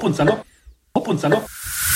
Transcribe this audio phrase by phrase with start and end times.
[0.00, 0.46] Hopp und Salopp.
[0.96, 1.46] Hopp und Salopp.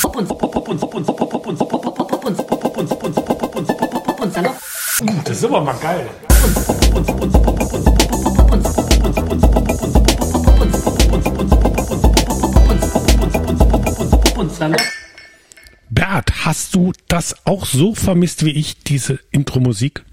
[0.03, 2.51] Hopp und Hopp Hopp und Hopp und Hopp Hopp und Hopp Hopp Hopp und Hopp
[2.51, 4.57] Hopp und Hopp und Hopp Hopp und Hopp Hopp Hopp und Salopp.
[5.25, 6.07] Das ist aber mal geil.
[15.89, 20.05] Bert, hast du das auch so vermisst wie ich, diese Intro-Musik?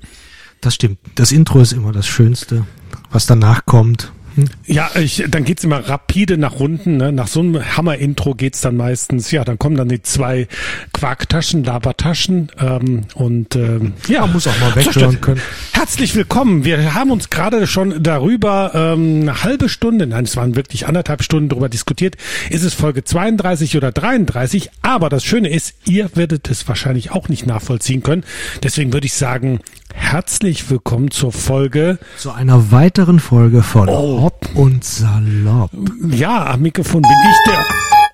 [0.61, 0.99] Das stimmt.
[1.15, 2.65] Das Intro ist immer das Schönste.
[3.09, 4.20] Was danach kommt, hm?
[4.65, 6.97] Ja, ich, dann geht's immer rapide nach unten.
[6.97, 7.11] Ne?
[7.11, 9.31] Nach so einem Hammer-Intro geht's dann meistens.
[9.31, 10.47] Ja, dann kommen dann die zwei
[10.93, 15.41] Quarktaschen, Labertaschen ähm, und ähm, ja, Man muss auch mal wegschauen können.
[15.73, 16.65] Herzlich willkommen.
[16.65, 21.23] Wir haben uns gerade schon darüber ähm, eine halbe Stunde, nein, es waren wirklich anderthalb
[21.23, 22.15] Stunden darüber diskutiert.
[22.49, 24.69] Ist es Folge 32 oder 33?
[24.81, 28.23] Aber das Schöne ist, ihr werdet es wahrscheinlich auch nicht nachvollziehen können.
[28.63, 29.59] Deswegen würde ich sagen,
[29.93, 31.97] Herzlich willkommen zur Folge.
[32.17, 34.21] Zu einer weiteren Folge von oh.
[34.23, 35.71] Hopp und Salopp.
[36.09, 37.65] Ja, am Mikrofon bin ich der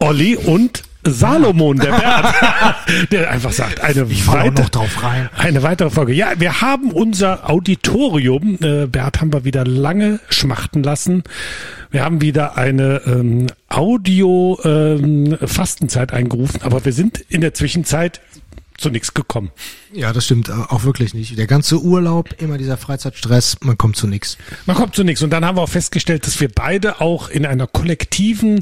[0.08, 2.26] Olli und Salomon, der Bert,
[3.12, 5.29] der einfach sagt, eine, ich weiter, noch drauf rein.
[5.37, 6.13] eine weitere Folge.
[6.13, 11.24] Ja, wir haben unser Auditorium, äh, Bert haben wir wieder lange schmachten lassen.
[11.91, 18.21] Wir haben wieder eine ähm, Audio-Fastenzeit ähm, eingerufen, aber wir sind in der Zwischenzeit
[18.78, 19.52] zu nichts gekommen.
[19.92, 21.38] Ja, das stimmt auch wirklich nicht.
[21.38, 24.38] Der ganze Urlaub, immer dieser Freizeitstress, man kommt zu nichts.
[24.66, 25.24] Man kommt zu nichts.
[25.24, 28.62] Und dann haben wir auch festgestellt, dass wir beide auch in einer kollektiven,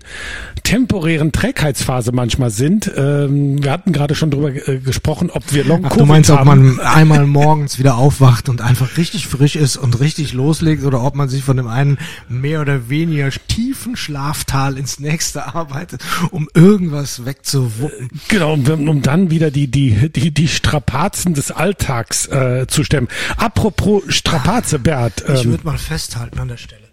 [0.64, 2.90] temporären Trägheitsphase manchmal sind.
[2.96, 6.40] Ähm, wir hatten gerade schon drüber äh, gesprochen, ob wir Long Covid Du meinst, haben.
[6.40, 11.04] ob man einmal morgens wieder aufwacht und einfach richtig frisch ist und richtig loslegt oder
[11.04, 11.98] ob man sich von dem einen
[12.30, 18.10] mehr oder weniger tiefen Schlaftal ins nächste arbeitet, um irgendwas wegzuwuppen.
[18.30, 23.08] Genau, um, um dann wieder die, die, die, die Strapazen des Alltags äh, zu stemmen.
[23.38, 25.24] Apropos Strapaze, Bert.
[25.28, 26.86] Ähm, ich würde mal festhalten an der Stelle.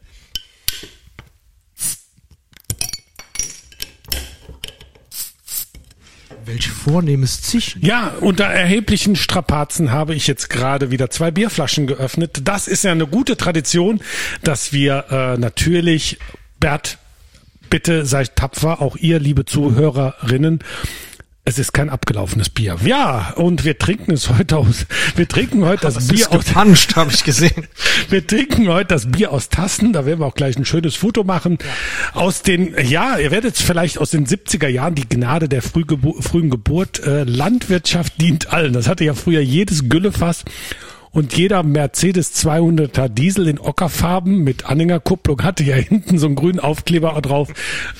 [6.44, 7.84] Welch vornehmes Zischen.
[7.84, 12.40] Ja, unter erheblichen Strapazen habe ich jetzt gerade wieder zwei Bierflaschen geöffnet.
[12.44, 14.00] Das ist ja eine gute Tradition,
[14.42, 16.18] dass wir äh, natürlich,
[16.58, 16.98] Bert,
[17.70, 20.58] bitte seid tapfer, auch ihr, liebe Zuhörerinnen,
[21.44, 22.76] es ist kein abgelaufenes Bier.
[22.84, 24.86] Ja, und wir trinken es heute aus.
[25.16, 26.44] Wir trinken heute das, das Bier aus.
[26.46, 27.66] Gepanscht, habe ich gesehen.
[28.08, 29.92] Wir trinken heute das Bier aus Tassen.
[29.92, 31.58] Da werden wir auch gleich ein schönes Foto machen.
[31.60, 32.20] Ja.
[32.20, 36.48] Aus den, ja, ihr werdet vielleicht aus den 70er Jahren die Gnade der Frühgebu frühen
[36.48, 37.04] Geburt.
[37.04, 38.72] Äh, Landwirtschaft dient allen.
[38.72, 40.44] Das hatte ja früher jedes Güllefass
[41.12, 46.60] und jeder Mercedes 200er Diesel in Ockerfarben mit Anhängerkupplung hatte ja hinten so einen grünen
[46.60, 47.48] Aufkleber drauf.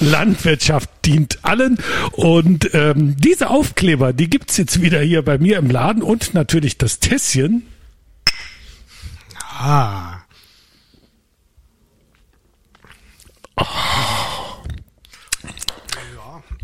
[0.00, 1.78] Landwirtschaft dient allen
[2.12, 6.78] und ähm, diese Aufkleber, die gibt's jetzt wieder hier bei mir im Laden und natürlich
[6.78, 7.66] das Tässchen.
[9.58, 10.18] Ah.
[13.56, 13.64] Oh.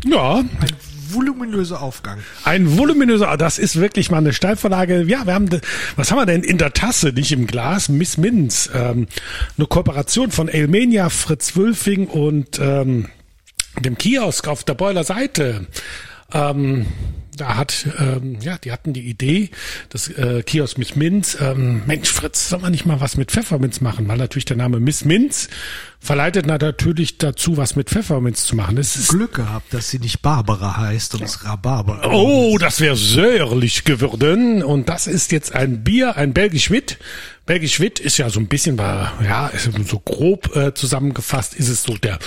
[0.05, 0.37] Ja.
[0.37, 0.49] Ein
[1.13, 2.19] voluminöser Aufgang.
[2.43, 5.03] Ein voluminöser, das ist wirklich mal eine Steilvorlage.
[5.03, 5.49] Ja, wir haben,
[5.95, 7.89] was haben wir denn in der Tasse, nicht im Glas?
[7.89, 9.07] Miss Minz, ähm,
[9.57, 13.07] eine Kooperation von Elmenia, Fritz Wülfing und ähm,
[13.79, 15.67] dem Kiosk auf der Boiler Seite.
[16.33, 16.85] Ähm,
[17.39, 19.49] da hat, ähm, ja, die hatten die Idee,
[19.89, 23.81] das äh, Kiosk Miss Minz, ähm, Mensch Fritz, soll man nicht mal was mit Pfefferminz
[23.81, 24.07] machen?
[24.07, 25.47] Weil natürlich der Name Miss Minz
[25.99, 28.77] verleitet natürlich dazu, was mit Pfefferminz zu machen.
[28.77, 32.09] Es ist Glück gehabt, dass sie nicht Barbara heißt und es Rhabarber.
[32.11, 34.63] Oh, das wäre säuerlich geworden.
[34.63, 36.97] Und das ist jetzt ein Bier, ein Belgisch Witt.
[37.45, 39.51] Belgisch Witt ist ja so ein bisschen, ja,
[39.85, 42.19] so grob äh, zusammengefasst, ist es so der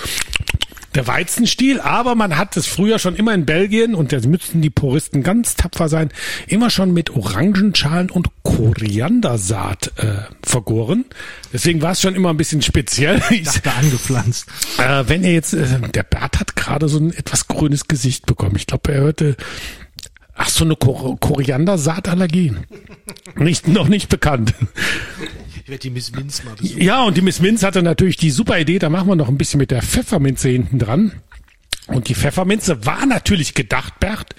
[0.94, 4.70] der Weizenstiel, aber man hat es früher schon immer in Belgien und da müssten die
[4.70, 6.10] Puristen ganz tapfer sein,
[6.46, 11.04] immer schon mit Orangenschalen und Koriandersaat äh, vergoren.
[11.52, 13.22] Deswegen war es schon immer ein bisschen speziell.
[13.30, 14.46] Ich dachte angepflanzt.
[14.78, 18.56] Äh, wenn er jetzt, äh, der Bert hat gerade so ein etwas grünes Gesicht bekommen.
[18.56, 19.36] Ich glaube, er hörte
[20.34, 22.54] Ach, so eine Kor Koriandersaatallergie.
[23.36, 24.54] Nicht, noch nicht bekannt.
[25.62, 26.82] Ich werde die Miss Minz mal besuchen.
[26.82, 29.38] Ja, und die Miss Minz hatte natürlich die super Idee, da machen wir noch ein
[29.38, 31.12] bisschen mit der Pfefferminze hinten dran.
[31.86, 34.34] Und die Pfefferminze war natürlich gedacht, Bert,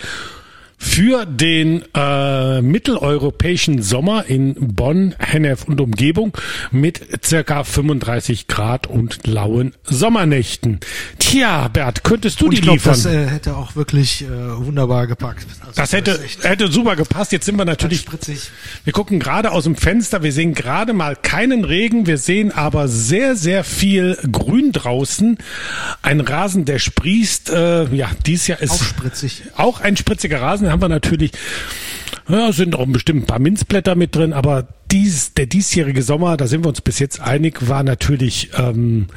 [0.94, 6.38] für den äh, mitteleuropäischen Sommer in Bonn, Hennef und Umgebung
[6.70, 10.82] mit circa 35 Grad und lauen Sommernächten.
[11.18, 12.94] Tja, Bert, könntest du und die ich glaub, liefern?
[12.94, 15.48] Das äh, hätte auch wirklich äh, wunderbar gepackt.
[15.62, 17.32] Also das hätte, das hätte super gepasst.
[17.32, 18.06] Jetzt sind wir natürlich,
[18.84, 22.88] wir gucken gerade aus dem Fenster, wir sehen gerade mal keinen Regen, wir sehen aber
[22.88, 25.40] sehr, sehr viel Grün draußen.
[26.04, 29.42] Ein Rasen, der sprießt, äh, ja, dies Jahr ist auch spritzig.
[29.58, 31.32] Auch ein spritziger Rasen haben wir natürlich,
[32.28, 36.48] ja, sind auch bestimmt ein paar Minzblätter mit drin, aber dies, der diesjährige Sommer, da
[36.48, 39.08] sind wir uns bis jetzt einig, war natürlich ähm,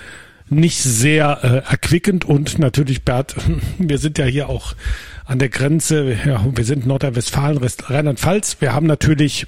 [0.49, 3.37] nicht sehr äh, erquickend und natürlich, Bert,
[3.79, 4.75] wir sind ja hier auch
[5.25, 8.59] an der Grenze, ja, wir sind Nordrhein-Westfalen, Rheinland-Pfalz.
[8.61, 9.47] Wir haben natürlich,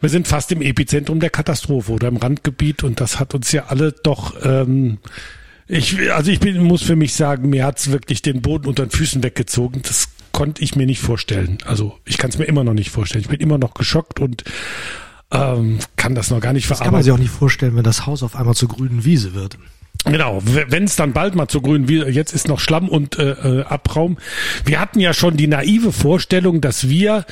[0.00, 3.66] wir sind fast im Epizentrum der Katastrophe oder im Randgebiet und das hat uns ja
[3.68, 4.98] alle doch, ähm,
[5.66, 8.90] ich, also ich bin, muss für mich sagen, mir hat's wirklich den Boden unter den
[8.90, 9.82] Füßen weggezogen.
[9.82, 11.58] Das konnte ich mir nicht vorstellen.
[11.64, 13.22] Also ich kann es mir immer noch nicht vorstellen.
[13.22, 14.44] Ich bin immer noch geschockt und
[15.32, 16.84] ähm, kann das noch gar nicht das verarbeiten.
[16.84, 19.58] kann man sich auch nicht vorstellen, wenn das Haus auf einmal zur grünen Wiese wird.
[20.04, 23.32] Genau, wenn es dann bald mal zu grün wird, jetzt ist noch Schlamm und äh,
[23.32, 24.16] äh, Abraum.
[24.64, 27.26] Wir hatten ja schon die naive Vorstellung, dass wir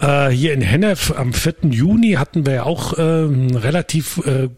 [0.00, 1.56] äh, hier in Hennef am 4.
[1.68, 4.48] Juni hatten wir ja auch äh, relativ äh,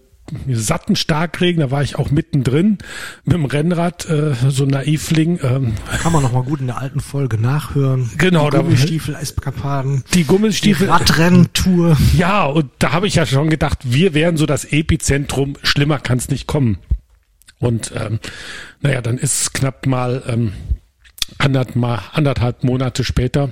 [0.49, 2.79] satten Starkregen, da war ich auch mittendrin
[3.25, 5.39] mit dem Rennrad, äh, so naivling.
[5.43, 8.11] Ähm, Kann man noch mal gut in der alten Folge nachhören.
[8.19, 10.89] Genau, die Gummistiefel, Eskapaden, die die Gummistiefel.
[10.89, 11.97] Radrenntour.
[12.17, 16.19] Ja, und da habe ich ja schon gedacht, wir wären so das Epizentrum, schlimmer kann
[16.19, 16.79] es nicht kommen.
[17.59, 18.19] Und ähm,
[18.81, 20.53] naja, dann ist es knapp mal ähm,
[21.39, 23.51] anderth mal, anderthalb Monate später,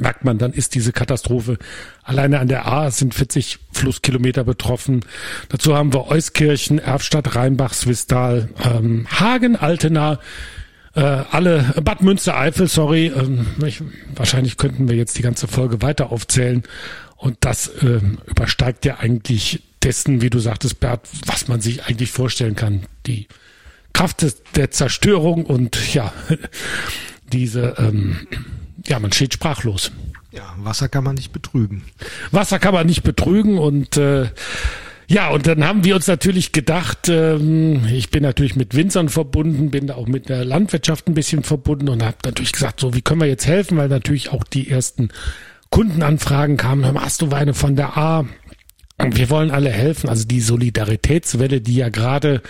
[0.00, 1.58] merkt man, dann ist diese Katastrophe.
[2.02, 5.04] Alleine an der A sind 40 Flusskilometer betroffen.
[5.48, 10.18] Dazu haben wir Euskirchen, Erfstadt, Rheinbach, Swistal, ähm, Hagen, Altena,
[10.94, 13.82] äh, alle, Bad Münstereifel, sorry, ähm, ich,
[14.14, 16.64] wahrscheinlich könnten wir jetzt die ganze Folge weiter aufzählen.
[17.16, 22.10] Und das ähm, übersteigt ja eigentlich dessen, wie du sagtest, Bert, was man sich eigentlich
[22.10, 22.82] vorstellen kann.
[23.06, 23.26] Die
[23.92, 26.12] Kraft des, der Zerstörung und ja,
[27.32, 28.26] diese, ähm,
[28.88, 29.92] ja, man steht sprachlos.
[30.32, 31.84] Ja, Wasser kann man nicht betrügen.
[32.30, 34.28] Wasser kann man nicht betrügen und äh,
[35.10, 39.70] ja, und dann haben wir uns natürlich gedacht, ähm, ich bin natürlich mit Winzern verbunden,
[39.70, 43.00] bin da auch mit der Landwirtschaft ein bisschen verbunden und habe natürlich gesagt, so wie
[43.00, 45.08] können wir jetzt helfen, weil natürlich auch die ersten
[45.70, 48.26] Kundenanfragen kamen, hör mal, hast du Weine von der A?
[49.00, 50.08] Wir wollen alle helfen.
[50.08, 52.42] Also die Solidaritätswelle, die ja gerade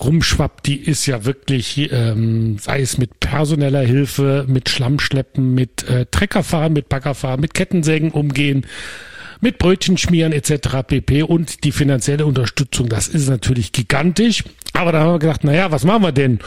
[0.00, 6.06] rumschwappt, die ist ja wirklich, ähm, sei es mit personeller Hilfe, mit Schlammschleppen, mit äh,
[6.10, 8.66] Treckerfahren, mit Baggerfahren, mit Kettensägen umgehen,
[9.40, 10.82] mit Brötchen schmieren etc.
[10.86, 11.22] pp.
[11.22, 14.42] Und die finanzielle Unterstützung, das ist natürlich gigantisch.
[14.72, 16.40] Aber da haben wir gedacht, naja, was machen wir denn?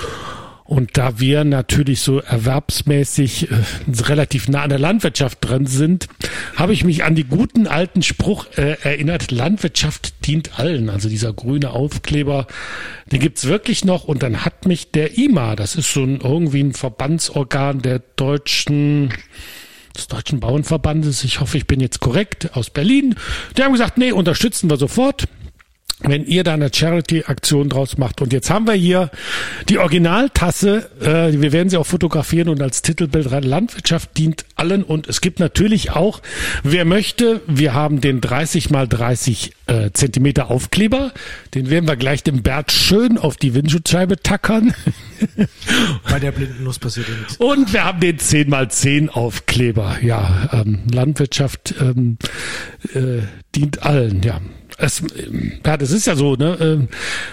[0.68, 3.56] Und da wir natürlich so erwerbsmäßig äh,
[4.02, 6.10] relativ nah an der Landwirtschaft dran sind,
[6.58, 10.90] habe ich mich an die guten alten Spruch äh, erinnert, Landwirtschaft dient allen.
[10.90, 12.48] Also dieser grüne Aufkleber,
[13.10, 14.04] den gibt's wirklich noch.
[14.04, 19.14] Und dann hat mich der IMA, das ist so ein, irgendwie ein Verbandsorgan der deutschen
[19.96, 23.16] des Deutschen Bauernverbandes, ich hoffe, ich bin jetzt korrekt, aus Berlin.
[23.58, 25.28] Die haben gesagt, nee, unterstützen wir sofort
[26.00, 28.22] wenn ihr da eine Charity-Aktion draus macht.
[28.22, 29.10] Und jetzt haben wir hier
[29.68, 30.90] die Originaltasse.
[31.02, 33.44] Äh, wir werden sie auch fotografieren und als Titelbild rein.
[33.44, 34.84] Landwirtschaft dient allen.
[34.84, 36.22] Und es gibt natürlich auch,
[36.62, 41.14] wer möchte, wir haben den 30 mal 30 äh, Zentimeter Aufkleber.
[41.56, 44.76] Den werden wir gleich dem Bert schön auf die Windschutzscheibe tackern.
[46.10, 47.38] Bei der blinden Nuss passiert ja nichts.
[47.38, 49.98] Und wir haben den 10 mal 10 Aufkleber.
[50.04, 52.18] Ja, ähm, Landwirtschaft ähm,
[52.94, 53.24] äh,
[53.56, 54.40] dient allen, ja.
[54.78, 55.02] Es,
[55.66, 56.58] ja, das ist ja so, ne?
[56.62, 56.88] ähm,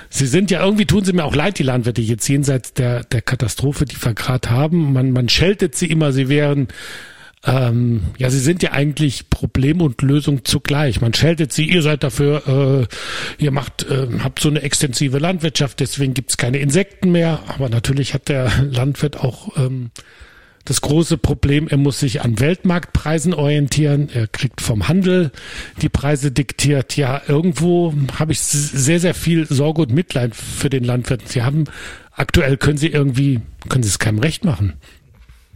[0.08, 3.20] Sie sind ja irgendwie tun sie mir auch leid, die Landwirte jetzt jenseits der der
[3.20, 4.92] Katastrophe, die wir gerade haben.
[4.92, 6.68] Man man scheltet sie immer, sie wären
[7.46, 11.00] ähm, ja, sie sind ja eigentlich Problem und Lösung zugleich.
[11.00, 12.88] Man scheltet sie, ihr seid dafür,
[13.38, 17.40] äh, ihr macht, äh, habt so eine extensive Landwirtschaft, deswegen gibt's keine Insekten mehr.
[17.48, 19.90] Aber natürlich hat der Landwirt auch ähm,
[20.64, 24.08] das große Problem, er muss sich an Weltmarktpreisen orientieren.
[24.12, 25.30] Er kriegt vom Handel
[25.82, 26.96] die Preise diktiert.
[26.96, 31.28] Ja, irgendwo habe ich sehr, sehr viel Sorge und Mitleid für den Landwirt.
[31.28, 31.64] Sie haben,
[32.12, 34.74] aktuell können sie irgendwie, können sie es keinem recht machen.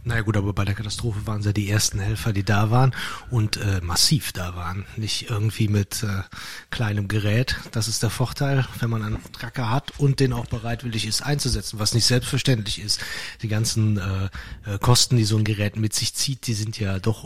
[0.05, 2.95] Naja gut, aber bei der Katastrophe waren sie ja die ersten Helfer, die da waren
[3.29, 4.85] und äh, massiv da waren.
[4.95, 6.23] Nicht irgendwie mit äh,
[6.69, 7.57] kleinem Gerät.
[7.71, 11.79] Das ist der Vorteil, wenn man einen Tracker hat und den auch bereitwillig ist einzusetzen,
[11.79, 13.01] was nicht selbstverständlich ist.
[13.41, 14.29] Die ganzen äh,
[14.65, 17.25] äh, Kosten, die so ein Gerät mit sich zieht, die sind ja doch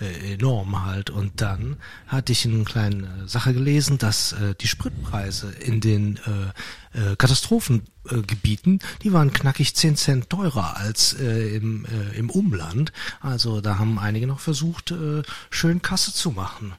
[0.00, 1.08] äh, äh, enorm halt.
[1.08, 1.76] Und dann
[2.06, 6.52] hatte ich eine kleine äh, Sache gelesen, dass äh, die Spritpreise in den äh,
[6.96, 12.92] äh, Katastrophengebieten, die waren knackig 10 Cent teurer als äh, im, äh, im Umland.
[13.20, 16.72] Also da haben einige noch versucht, äh, schön Kasse zu machen.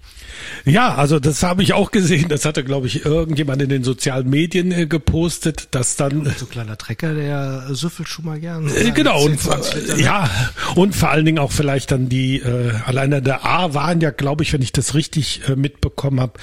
[0.65, 2.29] Ja, also das habe ich auch gesehen.
[2.29, 6.49] Das hatte, glaube ich, irgendjemand in den sozialen Medien äh, gepostet, dass dann So ein
[6.49, 8.67] kleiner Trecker, der süffelt schon mal gern.
[8.67, 10.03] Äh, Genau, und 10, 20 Liter, äh, ne?
[10.03, 10.29] ja,
[10.75, 14.43] und vor allen Dingen auch vielleicht dann die, äh, alleine der A waren ja, glaube
[14.43, 16.39] ich, wenn ich das richtig äh, mitbekommen habe,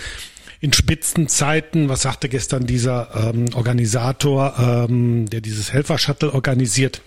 [0.64, 7.02] in Spitzenzeiten, was sagte gestern dieser ähm, Organisator, ähm, der dieses Helfer-Shuttle organisiert,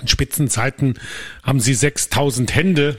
[0.00, 1.00] in Spitzenzeiten
[1.42, 2.96] haben sie 6000 Hände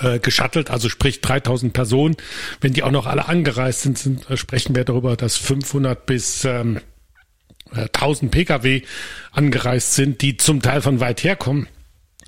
[0.00, 2.16] äh, geschattelt, also sprich 3000 Personen.
[2.60, 6.44] Wenn die auch noch alle angereist sind, sind äh, sprechen wir darüber, dass 500 bis
[6.44, 6.80] ähm,
[7.76, 8.82] äh, 1000 Pkw
[9.30, 11.68] angereist sind, die zum Teil von weit herkommen.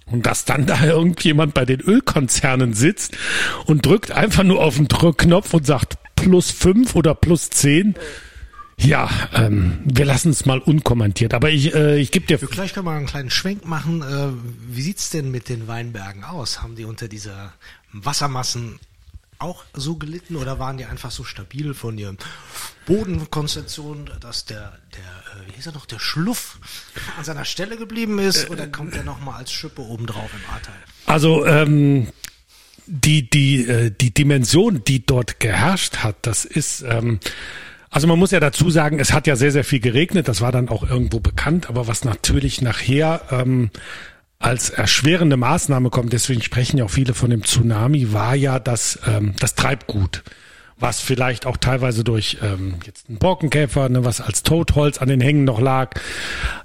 [0.07, 3.19] Und dass dann da irgendjemand bei den Ölkonzernen sitzt
[3.67, 7.95] und drückt einfach nur auf den Drückknopf und sagt plus fünf oder plus zehn.
[8.77, 11.35] Ja, ähm, wir lassen es mal unkommentiert.
[11.35, 12.39] Aber ich, äh, ich gebe dir.
[12.39, 14.03] Vielleicht können wir einen kleinen Schwenk machen.
[14.03, 14.29] Äh,
[14.69, 16.63] wie sieht's denn mit den Weinbergen aus?
[16.63, 17.55] Haben die unter dieser
[17.93, 18.79] Wassermassen
[19.41, 22.19] auch so gelitten oder waren die einfach so stabil von ihren
[22.87, 26.59] Bodenkonstellation, dass der, der, äh, wie hieß er noch, der Schluff
[27.17, 30.75] an seiner Stelle geblieben ist oder kommt der nochmal als Schippe obendrauf im A-Teil?
[31.07, 32.09] Also ähm,
[32.89, 37.21] die, die, äh, die Dimension, die dort geherrscht hat, das ist, ähm,
[37.91, 40.53] also man muss ja dazu sagen, es hat ja sehr, sehr viel geregnet, das war
[40.53, 43.71] dann auch irgendwo bekannt, aber was natürlich nachher ähm,
[44.39, 48.99] als erschwerende Maßnahme kommt, deswegen sprechen ja auch viele von dem Tsunami, war ja das,
[49.07, 50.23] ähm, das Treibgut
[50.81, 55.21] was vielleicht auch teilweise durch ähm, jetzt einen Borkenkäfer, ne, was als Totholz an den
[55.21, 55.99] Hängen noch lag,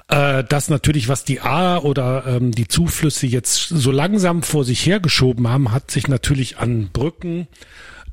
[0.07, 4.85] äh, das natürlich, was die A oder ähm, die Zuflüsse jetzt so langsam vor sich
[4.85, 7.47] hergeschoben haben, hat sich natürlich an Brücken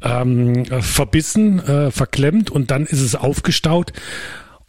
[0.02, 3.92] ähm, verbissen, äh, verklemmt und dann ist es aufgestaut.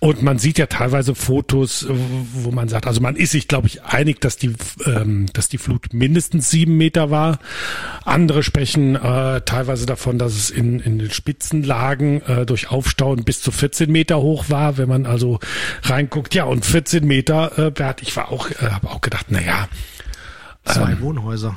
[0.03, 3.84] Und man sieht ja teilweise Fotos, wo man sagt, also man ist sich, glaube ich,
[3.84, 4.55] einig, dass die,
[4.88, 7.38] ähm, dass die Flut mindestens sieben Meter war.
[8.03, 13.43] Andere sprechen äh, teilweise davon, dass es in, in den Spitzenlagen äh, durch Aufstauen bis
[13.43, 15.39] zu 14 Meter hoch war, wenn man also
[15.84, 16.34] reinguckt.
[16.34, 19.67] Ja, und 14 Meter, äh, Bert, ich war auch, äh, habe auch gedacht, na ja.
[20.65, 21.55] Zwei ähm, Wohnhäuser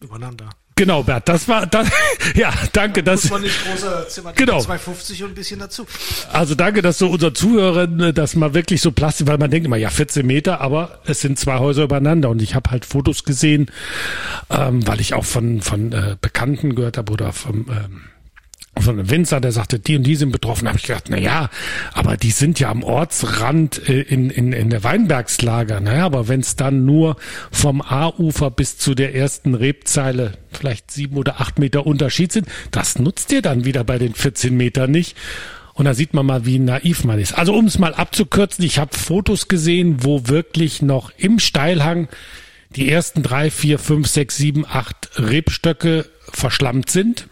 [0.00, 0.50] übereinander.
[0.80, 1.90] Genau, Bert, das war das,
[2.34, 4.60] ja, danke, das muss man nicht großer Zimmer genau.
[4.60, 5.86] 250 und ein bisschen dazu.
[6.32, 9.66] Also danke, dass du unser Zuhörern äh, das mal wirklich so plastisch, weil man denkt
[9.66, 13.24] immer, ja, 14 Meter, aber es sind zwei Häuser übereinander und ich habe halt Fotos
[13.24, 13.70] gesehen,
[14.48, 18.00] ähm, weil ich auch von von äh, Bekannten gehört habe oder vom ähm,
[18.82, 20.68] von einem Winzer, der sagte, die und die sind betroffen.
[20.68, 21.50] Habe ich gedacht, na ja,
[21.92, 25.80] aber die sind ja am Ortsrand äh, in, in, in der Weinbergslager.
[25.80, 27.16] Naja, aber wenn es dann nur
[27.50, 32.98] vom A-Ufer bis zu der ersten Rebzeile vielleicht sieben oder acht Meter Unterschied sind, das
[32.98, 35.16] nutzt ihr dann wieder bei den 14 Metern nicht.
[35.74, 37.32] Und da sieht man mal, wie naiv man ist.
[37.38, 42.08] Also um es mal abzukürzen, ich habe Fotos gesehen, wo wirklich noch im Steilhang
[42.76, 47.28] die ersten drei, vier, fünf, sechs, sieben, acht Rebstöcke verschlammt sind.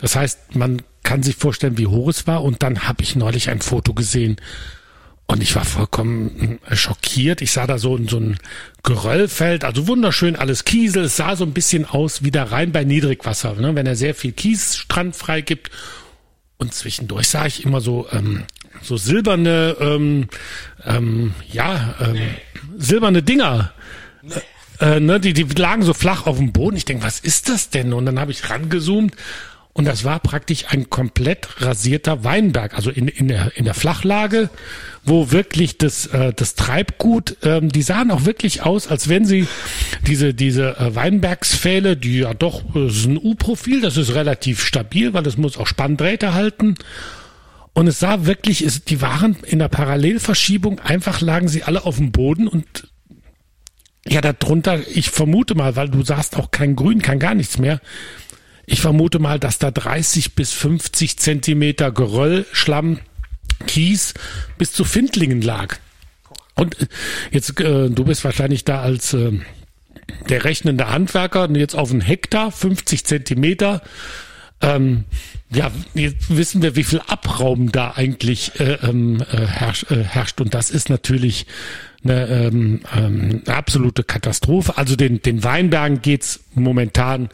[0.00, 2.42] Das heißt, man kann sich vorstellen, wie hoch es war.
[2.42, 4.36] Und dann habe ich neulich ein Foto gesehen
[5.26, 7.40] und ich war vollkommen äh, schockiert.
[7.40, 8.36] Ich sah da so, so ein
[8.82, 11.04] Geröllfeld, also wunderschön alles Kiesel.
[11.04, 13.74] Es sah so ein bisschen aus wie der Rhein bei Niedrigwasser, ne?
[13.76, 15.70] wenn er sehr viel Kiesstrand freigibt.
[16.56, 18.42] Und zwischendurch sah ich immer so ähm,
[18.82, 20.28] so silberne, ähm,
[20.84, 22.18] ähm, ja, ähm,
[22.76, 23.72] silberne Dinger.
[24.80, 26.76] Äh, äh, ne, die, die lagen so flach auf dem Boden.
[26.76, 27.92] Ich denke, was ist das denn?
[27.92, 29.14] Und dann habe ich rangezoomt
[29.72, 34.50] und das war praktisch ein komplett rasierter Weinberg, also in, in, der, in der Flachlage,
[35.04, 39.46] wo wirklich das, äh, das Treibgut, ähm, die sahen auch wirklich aus, als wenn sie
[40.06, 44.64] diese, diese äh, Weinbergspfähle, die ja doch, äh, das ist ein U-Profil, das ist relativ
[44.64, 46.74] stabil, weil es muss auch Spanndrähte halten.
[47.72, 51.98] Und es sah wirklich, es, die waren in der Parallelverschiebung, einfach lagen sie alle auf
[51.98, 52.88] dem Boden und
[54.08, 57.80] ja, darunter, ich vermute mal, weil du sahst auch kein Grün, kein gar nichts mehr,
[58.70, 63.00] ich vermute mal, dass da 30 bis 50 Zentimeter Geröll, Schlamm,
[63.66, 64.14] Kies
[64.58, 65.76] bis zu Findlingen lag.
[66.54, 66.86] Und äh,
[67.32, 69.32] jetzt, äh, du bist wahrscheinlich da als äh,
[70.28, 73.82] der rechnende Handwerker und jetzt auf einen Hektar, 50 Zentimeter.
[74.60, 75.04] Ähm,
[75.52, 80.40] ja, jetzt wissen wir, wie viel Abraum da eigentlich äh, ähm, äh, herrscht, äh, herrscht.
[80.40, 81.46] Und das ist natürlich
[82.04, 84.78] eine, ähm, ähm, absolute Katastrophe.
[84.78, 87.30] Also den, den Weinbergen geht's momentan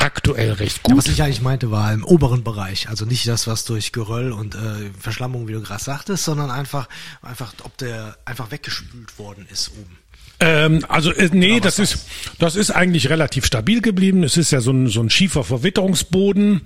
[0.00, 0.92] aktuell recht gut.
[0.92, 2.88] Ja, was ich eigentlich meinte, war im oberen Bereich.
[2.88, 4.58] Also nicht das, was durch Geröll und äh,
[4.98, 6.88] Verschlammung, wie du gerade sagtest, sondern einfach,
[7.22, 9.98] einfach, ob der einfach weggespült worden ist oben.
[10.40, 12.06] Ähm, also äh, nee, das ist
[12.38, 14.24] das ist eigentlich relativ stabil geblieben.
[14.24, 16.62] Es ist ja so ein, so ein schiefer Verwitterungsboden.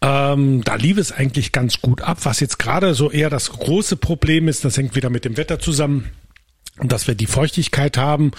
[0.00, 2.18] Ähm, da lief es eigentlich ganz gut ab.
[2.24, 5.58] Was jetzt gerade so eher das große Problem ist, das hängt wieder mit dem Wetter
[5.58, 6.10] zusammen
[6.82, 8.32] dass wir die Feuchtigkeit haben.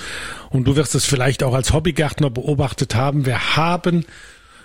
[0.50, 3.26] Und du wirst es vielleicht auch als Hobbygärtner beobachtet haben.
[3.26, 4.06] Wir haben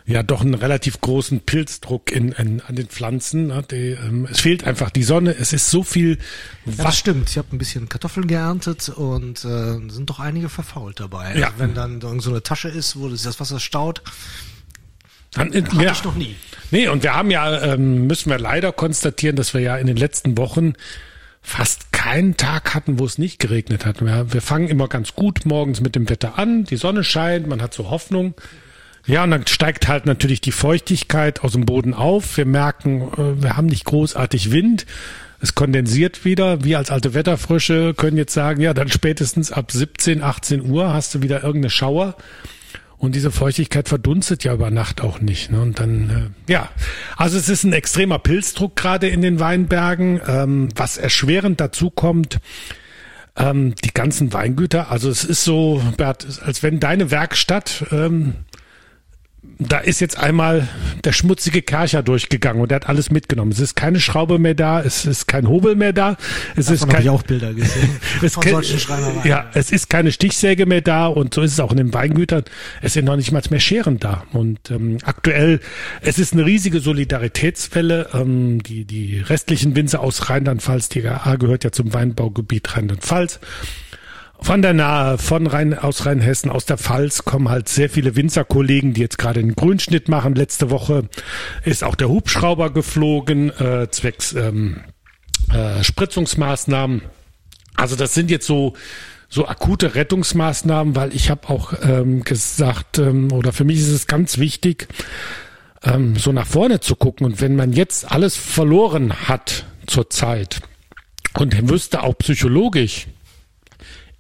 [0.07, 3.49] ja doch einen relativ großen Pilzdruck in, in an den Pflanzen.
[3.49, 3.63] Ne?
[3.71, 5.37] Die, ähm, es fehlt einfach die Sonne.
[5.39, 6.19] Es ist so viel.
[6.67, 7.31] Ja, das stimmt.
[7.31, 11.37] Ich habe ein bisschen Kartoffeln geerntet und äh, sind doch einige verfault dabei.
[11.37, 11.49] Ja.
[11.49, 14.03] Also wenn dann so eine Tasche ist, wo das Wasser staut.
[15.33, 15.93] Dann, hatte ja.
[15.93, 16.35] ich noch nie.
[16.73, 19.97] Nee, und wir haben ja, ähm, müssen wir leider konstatieren, dass wir ja in den
[19.97, 20.73] letzten Wochen
[21.41, 24.05] fast keinen Tag hatten, wo es nicht geregnet hat.
[24.05, 27.63] Wir, wir fangen immer ganz gut morgens mit dem Wetter an, die Sonne scheint, man
[27.63, 28.35] hat so Hoffnung.
[29.07, 32.37] Ja, und dann steigt halt natürlich die Feuchtigkeit aus dem Boden auf.
[32.37, 34.87] Wir merken, äh, wir haben nicht großartig Wind.
[35.41, 36.65] Es kondensiert wieder.
[36.65, 41.15] Wir als alte Wetterfrösche können jetzt sagen, ja, dann spätestens ab 17, 18 Uhr hast
[41.15, 42.17] du wieder irgendeine Schauer.
[43.01, 45.51] Und diese Feuchtigkeit verdunstet ja über Nacht auch nicht.
[45.51, 45.63] Ne?
[45.63, 46.69] Und dann, äh, ja,
[47.17, 50.21] also es ist ein extremer Pilzdruck gerade in den Weinbergen.
[50.27, 52.41] Ähm, was erschwerend dazu kommt,
[53.37, 54.91] ähm, die ganzen Weingüter.
[54.91, 58.35] Also es ist so, Bert, als wenn deine Werkstatt ähm,
[59.59, 60.69] da ist jetzt einmal
[61.05, 63.53] der schmutzige Kercher durchgegangen und der hat alles mitgenommen.
[63.53, 66.17] Es ist keine Schraube mehr da, es ist kein Hobel mehr da,
[66.57, 67.91] es Davon ist kein, ich auch Bilder gesehen
[68.23, 68.63] es von.
[69.25, 72.45] Ja, es ist keine Stichsäge mehr da und so ist es auch in den Weingütern.
[72.81, 74.25] Es sind noch nicht mal mehr Scheren da.
[74.33, 75.61] Und ähm, aktuell,
[76.03, 78.11] es ist eine riesige Solidaritätswelle.
[78.13, 83.41] Ähm, die, die restlichen Winzer aus Rheinland-Pfalz, die GA gehört ja zum Weinbaugebiet Rheinland-Pfalz.
[84.43, 88.95] Von der Nahe, von Rhein, aus Rheinhessen, aus der Pfalz kommen halt sehr viele Winzerkollegen,
[88.95, 90.35] die jetzt gerade einen Grünschnitt machen.
[90.35, 91.09] Letzte Woche
[91.65, 94.81] ist auch der Hubschrauber geflogen, äh, zwecks ähm,
[95.53, 97.03] äh, Spritzungsmaßnahmen.
[97.77, 98.75] Also das sind jetzt so
[99.33, 104.09] so akute Rettungsmaßnahmen, weil ich habe auch ähm, gesagt, ähm, oder für mich ist es
[104.09, 104.89] ganz wichtig,
[105.85, 107.25] ähm, so nach vorne zu gucken.
[107.27, 110.61] Und wenn man jetzt alles verloren hat zurzeit
[111.39, 113.07] und wüsste auch psychologisch,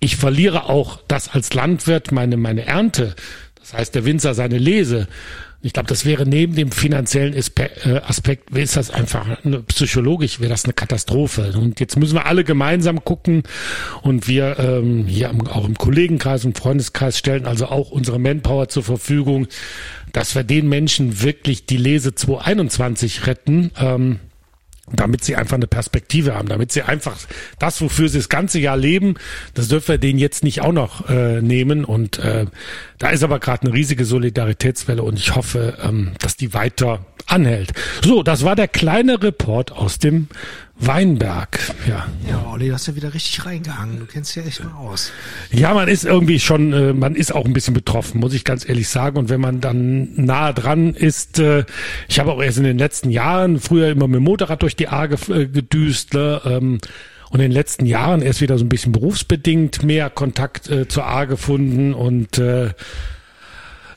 [0.00, 3.14] ich verliere auch das als Landwirt meine, meine Ernte.
[3.60, 5.06] Das heißt, der Winzer seine Lese.
[5.62, 10.48] Ich glaube, das wäre neben dem finanziellen äh, Aspekt, ist das einfach eine, psychologisch wäre
[10.48, 11.52] das eine Katastrophe.
[11.54, 13.42] Und jetzt müssen wir alle gemeinsam gucken
[14.00, 18.84] und wir ähm, hier auch im Kollegenkreis und Freundeskreis stellen also auch unsere Manpower zur
[18.84, 19.48] Verfügung,
[20.14, 23.70] dass wir den Menschen wirklich die Lese 2021 retten.
[23.78, 24.18] Ähm,
[24.92, 27.16] damit sie einfach eine Perspektive haben, damit sie einfach
[27.58, 29.14] das, wofür sie das ganze Jahr leben,
[29.54, 31.84] das dürfen wir denen jetzt nicht auch noch äh, nehmen.
[31.84, 32.46] Und äh,
[33.00, 37.72] da ist aber gerade eine riesige Solidaritätswelle und ich hoffe, ähm, dass die weiter anhält.
[38.04, 40.28] So, das war der kleine Report aus dem
[40.76, 41.58] Weinberg.
[41.88, 42.08] Ja.
[42.28, 44.00] Ja, Olli, du hast ja wieder richtig reingehangen.
[44.00, 45.12] Du kennst ja echt mal aus.
[45.50, 48.68] Ja, man ist irgendwie schon, äh, man ist auch ein bisschen betroffen, muss ich ganz
[48.68, 49.16] ehrlich sagen.
[49.16, 51.64] Und wenn man dann nahe dran ist, äh,
[52.06, 54.88] ich habe auch erst in den letzten Jahren früher immer mit dem Motorrad durch die
[54.88, 56.78] A äh, gedüst, ne, ähm,
[57.30, 61.06] und in den letzten Jahren erst wieder so ein bisschen berufsbedingt mehr Kontakt äh, zur
[61.06, 62.70] A gefunden und äh,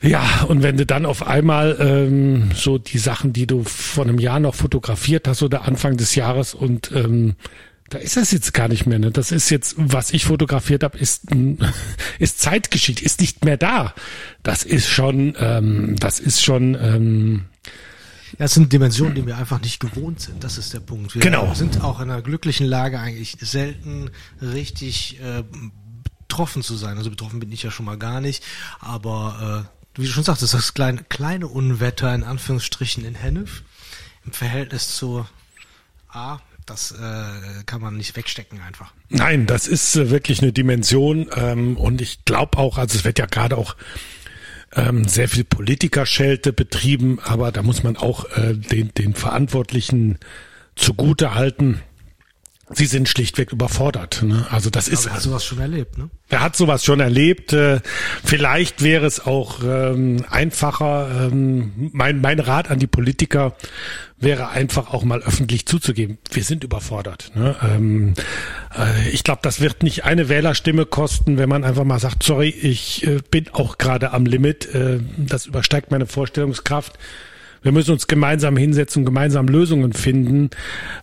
[0.02, 4.20] ja, und wenn du dann auf einmal ähm, so die Sachen, die du vor einem
[4.20, 7.36] Jahr noch fotografiert hast oder Anfang des Jahres und ähm,
[7.90, 9.00] da ist das jetzt gar nicht mehr.
[9.00, 9.12] Ne?
[9.12, 11.28] Das ist jetzt, was ich fotografiert habe, ist,
[12.20, 13.94] ist Zeitgeschichte, ist nicht mehr da.
[14.42, 17.46] Das ist schon, ähm, das ist schon, ähm,
[18.40, 20.44] Ja, es sind Dimensionen, die wir einfach nicht gewohnt sind.
[20.44, 21.14] Das ist der Punkt.
[21.14, 21.54] Wir Genau.
[21.54, 24.10] sind auch in einer glücklichen Lage, eigentlich selten
[24.42, 25.44] richtig äh,
[26.28, 26.98] betroffen zu sein.
[26.98, 28.44] Also betroffen bin ich ja schon mal gar nicht.
[28.80, 33.64] Aber äh, wie du schon sagtest, das kleine, kleine Unwetter in Anführungsstrichen in Hennef
[34.26, 35.26] im Verhältnis zu
[36.08, 38.94] A, das äh, kann man nicht wegstecken einfach.
[39.10, 43.20] Nein, das ist äh, wirklich eine Dimension ähm, und ich glaube auch, also es wird
[43.20, 43.76] ja gerade auch
[44.76, 50.18] ähm, sehr viel Politikerschelte betrieben, aber da muss man auch äh, den, den Verantwortlichen
[50.76, 51.82] zugute halten.
[52.70, 54.24] Sie sind schlichtweg überfordert.
[54.24, 54.46] Ne?
[54.50, 56.10] Also das ist Aber hast du sowas schon erlebt, ne?
[56.30, 57.52] er hat sowas schon erlebt.
[57.52, 57.82] Äh,
[58.24, 61.28] Vielleicht wäre es auch ähm, einfacher.
[61.32, 63.56] Ähm, mein, mein Rat an die Politiker
[64.18, 66.18] wäre einfach auch mal öffentlich zuzugeben.
[66.32, 67.32] Wir sind überfordert.
[67.36, 67.56] Ne?
[67.62, 68.14] Ähm,
[68.78, 72.50] äh, ich glaube, das wird nicht eine Wählerstimme kosten, wenn man einfach mal sagt, sorry,
[72.50, 74.74] ich äh, bin auch gerade am Limit.
[74.74, 76.98] Äh, das übersteigt meine Vorstellungskraft.
[77.64, 80.50] Wir müssen uns gemeinsam hinsetzen, gemeinsam Lösungen finden.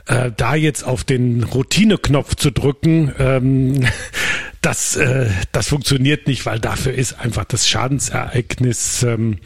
[0.07, 3.87] Äh, da jetzt auf den Routine-Knopf zu drücken, ähm,
[4.61, 9.39] das, äh, das funktioniert nicht, weil dafür ist einfach das Schadensereignis, ähm,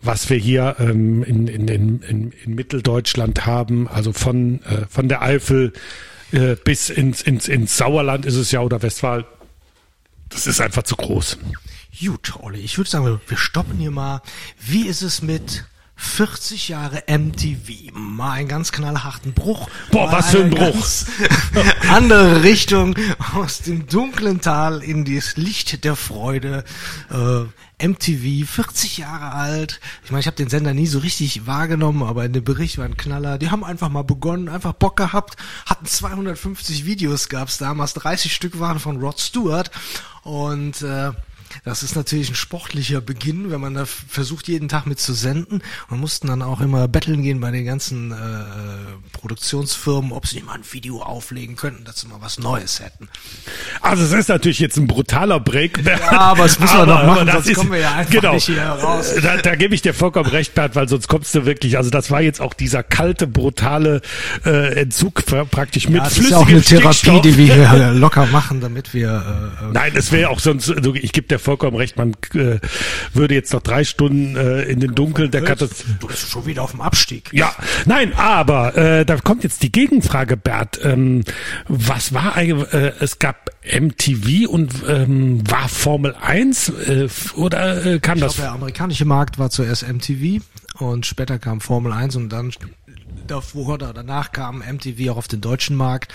[0.00, 5.20] was wir hier ähm, in, in, in, in, Mitteldeutschland haben, also von, äh, von der
[5.20, 5.72] Eifel
[6.32, 9.24] äh, bis ins, ins, ins Sauerland ist es ja oder Westfalen.
[10.28, 11.38] Das ist einfach zu groß.
[12.00, 14.22] Gut, Olli, ich würde sagen, wir stoppen hier mal.
[14.60, 15.64] Wie ist es mit
[15.96, 17.92] 40 Jahre MTV?
[17.92, 19.68] Mal einen ganz knallharten Bruch.
[19.90, 20.86] Boah, was für ein Bruch.
[21.90, 22.94] andere Richtung
[23.34, 26.64] aus dem dunklen Tal in das Licht der Freude.
[27.10, 27.46] Äh,
[27.78, 29.80] MTV, 40 Jahre alt.
[30.04, 32.86] Ich meine, ich habe den Sender nie so richtig wahrgenommen, aber in dem Bericht war
[32.86, 33.36] ein Knaller.
[33.38, 38.60] Die haben einfach mal begonnen, einfach Bock gehabt, hatten 250 Videos, gab's damals, 30 Stück
[38.60, 39.70] waren von Rod Stewart
[40.22, 41.12] und äh,
[41.64, 45.62] Das ist natürlich ein sportlicher Beginn, wenn man da versucht, jeden Tag mit zu senden.
[45.88, 48.16] Und mussten dann auch immer betteln gehen bei den ganzen äh,
[49.12, 53.08] Produktionsfirmen, ob sie nicht mal ein Video auflegen könnten, dass sie mal was Neues hätten.
[53.80, 55.84] Also es ist natürlich jetzt ein brutaler Break.
[55.84, 58.62] Ja, aber das müssen wir doch machen, sonst kommen wir ja einfach genau, nicht hier
[58.62, 59.14] raus.
[59.22, 62.10] Da, da gebe ich dir vollkommen recht, Bert, weil sonst kommst du wirklich, also das
[62.10, 64.00] war jetzt auch dieser kalte, brutale
[64.44, 67.22] äh, Entzug pra- praktisch mit Ja, das ist ja auch eine Therapie, Stickstoff.
[67.22, 71.26] die wir hier locker machen, damit wir äh, Nein, es wäre auch sonst, ich gebe
[71.28, 72.58] dir vollkommen recht, man äh,
[73.12, 75.96] würde jetzt noch drei Stunden äh, in den Dunkeln der Katastrophe.
[76.00, 77.30] Du bist schon wieder auf dem Abstieg.
[77.32, 80.80] Ja, nein, aber äh, da kommt jetzt die Gegenfrage, Bert.
[80.82, 81.22] Ähm,
[81.68, 87.98] was war eigentlich, äh, es gab MTV und ähm, war Formel 1 äh, oder äh,
[87.98, 88.34] kam Ich das?
[88.34, 90.42] glaube, der amerikanische Markt war zuerst MTV
[90.78, 92.52] und später kam Formel 1 und dann
[93.26, 96.12] davor oder danach kam MTV auch auf den deutschen Markt.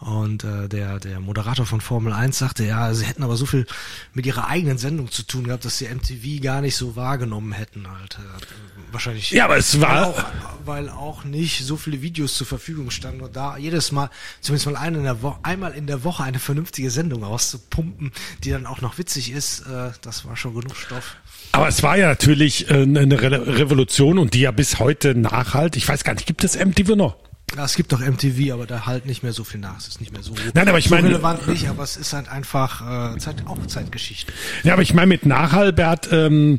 [0.00, 3.66] Und äh, der, der Moderator von Formel 1 sagte, ja, sie hätten aber so viel
[4.14, 7.84] mit ihrer eigenen Sendung zu tun gehabt, dass sie MTV gar nicht so wahrgenommen hätten
[7.90, 8.14] halt.
[8.14, 9.30] Äh, wahrscheinlich.
[9.30, 10.24] Ja, aber es war- auch,
[10.64, 14.08] weil auch nicht so viele Videos zur Verfügung standen und da jedes Mal,
[14.40, 18.10] zumindest mal eine in der Woche, einmal in der Woche eine vernünftige Sendung rauszupumpen,
[18.42, 21.16] die dann auch noch witzig ist, äh, das war schon genug Stoff.
[21.52, 25.76] Aber es war ja natürlich äh, eine Re Revolution und die ja bis heute nachhalt.
[25.76, 27.16] Ich weiß gar nicht, gibt es MTV noch?
[27.56, 29.78] Ja, es gibt doch MTV, aber da halt nicht mehr so viel nach.
[29.78, 32.12] Es ist nicht mehr so, Nein, aber ich so meine- relevant nicht, aber es ist
[32.12, 34.32] halt einfach äh, Zeit, auch Zeitgeschichte.
[34.62, 36.58] Ja, aber ich meine mit Nachhall, Bert, ähm,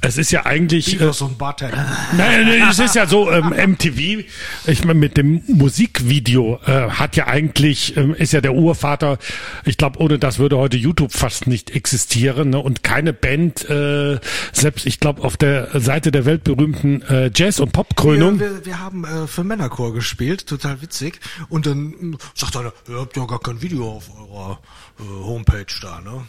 [0.00, 0.94] es ist ja eigentlich...
[0.94, 1.76] Ich Äh, so ein Bartender.
[2.16, 4.24] Nein, nein, es ist ja so, ähm, MTV,
[4.66, 9.18] ich meine, mit dem Musikvideo äh, hat ja eigentlich, ähm, ist ja der Urvater,
[9.64, 12.58] ich glaube, ohne das würde heute YouTube fast nicht existieren ne?
[12.58, 14.18] und keine Band, äh,
[14.52, 18.40] selbst ich glaube auf der Seite der weltberühmten äh, Jazz- und Popkrönung.
[18.40, 21.20] Wir, wir, wir haben äh, für Männerchor gespielt, total witzig.
[21.48, 24.60] Und dann sagt einer, ihr habt ja gar kein Video auf eurer
[24.98, 26.22] Homepage da, ne?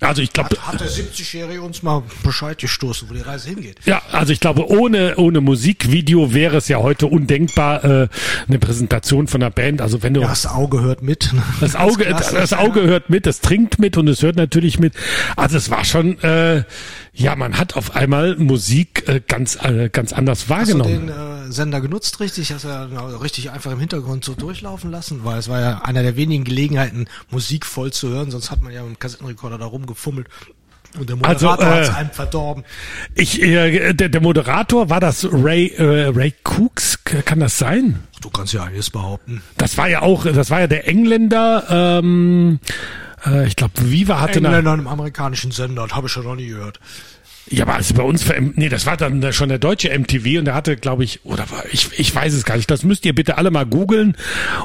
[0.00, 0.08] Ja.
[0.08, 3.78] Also ich glaube, Hat, hat der 70-Jährige uns mal Bescheid gestoßen, wo die Reise hingeht?
[3.84, 8.08] Ja, also ich glaube, ohne, ohne Musikvideo wäre es ja heute undenkbar, äh,
[8.48, 9.80] eine Präsentation von einer Band.
[9.82, 11.32] Also wenn du Ja, das Auge hört mit.
[11.32, 11.42] ne?
[11.60, 14.94] Das Auge, klassisch, das Auge hört mit, das trinkt mit und es hört natürlich mit.
[15.36, 16.64] Also es war schon, äh,
[17.12, 21.06] ja, man hat auf einmal Musik äh, ganz, äh, ganz anders Hast du wahrgenommen.
[21.06, 22.52] den äh, Sender genutzt richtig?
[22.52, 22.84] Hast du ja
[23.20, 25.20] richtig einfach im Hintergrund so durchlaufen lassen?
[25.24, 28.72] Weil es war ja einer der wenigen Gelegenheiten, Musik voll zu hören, sonst hat man
[28.72, 30.28] ja mit dem Kassettenrekorder da rumgefummelt.
[30.98, 32.64] Und der Also, Moderator äh, hat's einem verdorben.
[33.14, 38.00] Ich, äh, der, der Moderator war das Ray, äh, Ray Cooks, kann das sein?
[38.20, 39.42] Du kannst ja alles behaupten.
[39.56, 41.64] Das war ja auch, das war ja der Engländer.
[41.68, 42.60] Ähm,
[43.26, 46.36] äh, ich glaube, Viva hatte eine, Engländer im amerikanischen Sender, das habe ich schon noch
[46.36, 46.78] nie gehört.
[47.50, 50.54] Ja, aber also bei uns, nee, das war dann schon der deutsche MTV und der
[50.54, 52.70] hatte, glaube ich, oder war, ich, ich weiß es gar nicht.
[52.70, 54.16] Das müsst ihr bitte alle mal googeln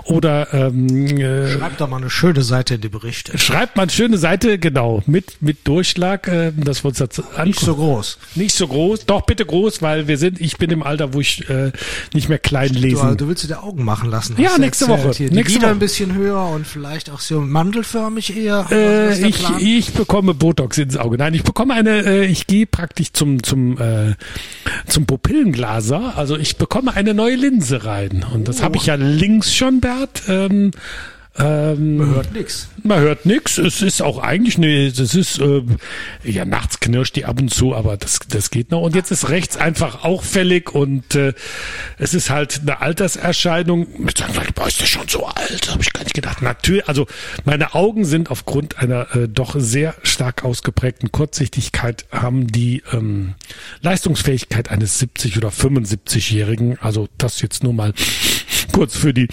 [0.06, 0.88] oder ähm,
[1.18, 3.38] äh, Schreib da mal eine schöne Seite in die Berichte.
[3.38, 7.48] schreibt mal eine schöne Seite, genau, mit mit Durchschlag, äh, dass wir uns das angucken.
[7.48, 8.18] Nicht so groß.
[8.36, 11.50] Nicht so groß, doch bitte groß, weil wir sind, ich bin im Alter, wo ich
[11.50, 11.72] äh,
[12.14, 13.18] nicht mehr klein Du, lesen.
[13.18, 14.36] du willst dir die Augen machen lassen.
[14.40, 15.04] Ja, du nächste erzählt.
[15.08, 15.18] Woche.
[15.18, 15.72] Hier, die Nächste Woche.
[15.72, 18.68] ein bisschen höher und vielleicht auch so mandelförmig eher.
[18.72, 19.60] Äh, ich, Plan?
[19.60, 21.18] ich bekomme Botox ins Auge.
[21.18, 24.16] Nein, ich bekomme eine, äh, ich gehe praktisch zum zum äh,
[24.88, 26.18] zum Pupillenglaser.
[26.18, 30.24] Also ich bekomme eine neue Linse rein und das habe ich ja links schon, Bert.
[30.28, 30.72] Ähm,
[31.40, 32.70] ähm, hört nix.
[32.84, 33.58] man hört nix.
[33.58, 35.64] Es ist auch eigentlich ne, es ist äh,
[36.24, 38.82] ja nachts knirscht die ab und zu, aber das das geht noch.
[38.82, 41.34] Und jetzt ist rechts einfach auch fällig und äh,
[41.98, 43.88] es ist halt eine Alterserscheinung.
[43.98, 45.72] Mit sagen, boah, ist der schon so alt?
[45.72, 46.42] Habe ich gar nicht gedacht.
[46.42, 47.08] Natürlich, also
[47.46, 53.36] meine Augen sind aufgrund einer äh, doch sehr stark ausgeprägten Kurzsichtigkeit haben die ähm,
[53.82, 56.78] Leistungsfähigkeit eines 70 oder 75-Jährigen.
[56.82, 57.94] Also das jetzt nur mal
[58.80, 59.28] kurz für die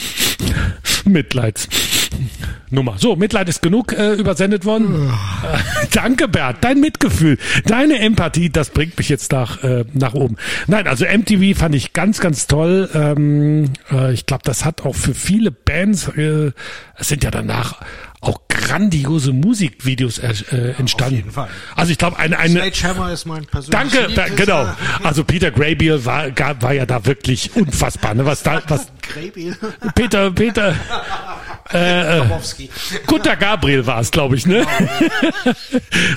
[1.04, 2.96] Mitleidsnummer.
[2.98, 5.08] So, Mitleid ist genug äh, übersendet worden.
[5.08, 6.56] Äh, danke, Bert.
[6.62, 10.34] Dein Mitgefühl, deine Empathie, das bringt mich jetzt nach, äh, nach oben.
[10.66, 12.90] Nein, also MTV fand ich ganz, ganz toll.
[12.92, 16.50] Ähm, äh, ich glaube, das hat auch für viele Bands, äh,
[16.96, 17.82] es sind ja danach
[18.20, 21.16] auch grandiose Musikvideos äh, äh, entstanden.
[21.16, 21.48] jeden Fall.
[21.74, 24.68] Also ich glaube, eine, eine Sledgehammer ist mein persönliches Danke, da, genau.
[25.02, 28.14] Also Peter Graybill war, war ja da wirklich unfassbar.
[28.14, 28.24] Ne?
[28.24, 29.56] Was da, was Graybill.
[29.94, 30.74] Peter, Peter,
[31.70, 32.70] Grabowski.
[33.06, 34.66] Gunter Gabriel war es, glaube ich, ne?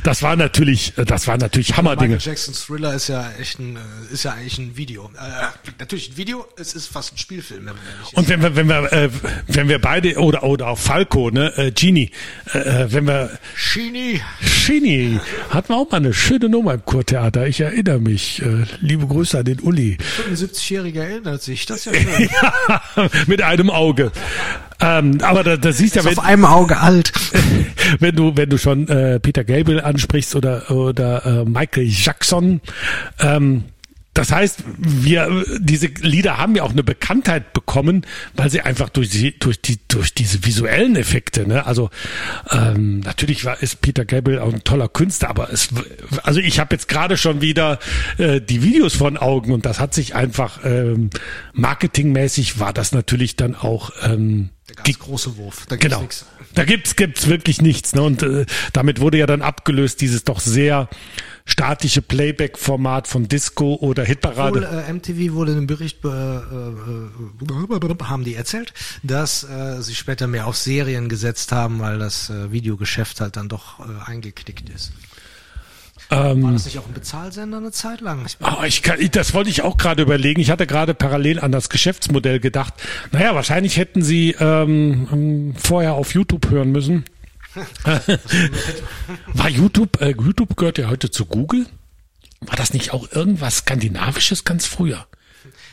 [0.03, 2.15] Das war natürlich, das war natürlich Hammerdinge.
[2.15, 5.11] Michael Jacksons Thriller ist ja echt ein, äh, ist ja eigentlich ein Video.
[5.15, 7.83] Äh, natürlich ein Video, es ist fast ein Spielfilm, wenn man.
[8.13, 9.09] Und wenn wir, wenn wir, äh,
[9.47, 12.11] wenn wir beide oder oder auch Falco, ne, äh, Genie,
[12.53, 14.21] äh, äh, wenn wir Schieni.
[14.67, 17.47] Genie hatten wir auch mal eine schöne Nummer im Kurtheater.
[17.47, 18.43] Ich erinnere mich.
[18.43, 19.97] Äh, liebe Grüße an den Uli.
[20.29, 22.29] 75-Jähriger erinnert sich, das ist ja schön.
[22.29, 24.11] Ja, mit einem Auge.
[24.79, 27.11] Ähm, aber da, das siehst ja, wenn, auf einem Auge alt.
[27.99, 32.61] wenn du wenn du schon äh, Peter Gabriel ansprichst oder oder äh, Michael Jackson.
[33.19, 33.63] Ähm,
[34.13, 39.09] das heißt, wir diese Lieder haben ja auch eine Bekanntheit bekommen, weil sie einfach durch
[39.09, 41.65] die durch die durch diese visuellen Effekte, ne?
[41.65, 41.89] Also
[42.51, 45.69] ähm, natürlich war ist Peter Gabriel auch ein toller Künstler, aber es
[46.23, 47.79] also ich habe jetzt gerade schon wieder
[48.17, 51.11] äh, die Videos von Augen und das hat sich einfach ähm,
[51.53, 55.65] marketingmäßig war das natürlich dann auch ähm, Der ganz große Wurf.
[55.69, 56.01] Da gibt's Genau.
[56.01, 56.25] nix.
[56.55, 57.93] Da gibt's gibt's wirklich nichts.
[57.93, 58.01] Ne?
[58.01, 60.89] Und äh, damit wurde ja dann abgelöst dieses doch sehr
[61.49, 64.85] statische Playback-Format von Disco oder Obwohl, Hitparade.
[64.87, 70.27] äh, MTV wurde in einem Bericht, äh, äh, haben die erzählt, dass äh, sie später
[70.27, 74.91] mehr auf Serien gesetzt haben, weil das äh, Videogeschäft halt dann doch äh, eingeknickt ist.
[76.09, 78.25] War Ähm, das nicht auch ein Bezahlsender eine Zeit lang?
[78.25, 80.41] Ich, oh, ich kann, ich- das wollte ich auch gerade überlegen.
[80.41, 82.73] Ich hatte gerade parallel an das Geschäftsmodell gedacht.
[83.11, 87.05] Naja, wahrscheinlich hätten sie ähm, ähm, vorher auf YouTube hören müssen.
[89.33, 91.65] War YouTube, äh, YouTube gehört ja heute zu Google?
[92.41, 95.07] War das nicht auch irgendwas Skandinavisches ganz früher?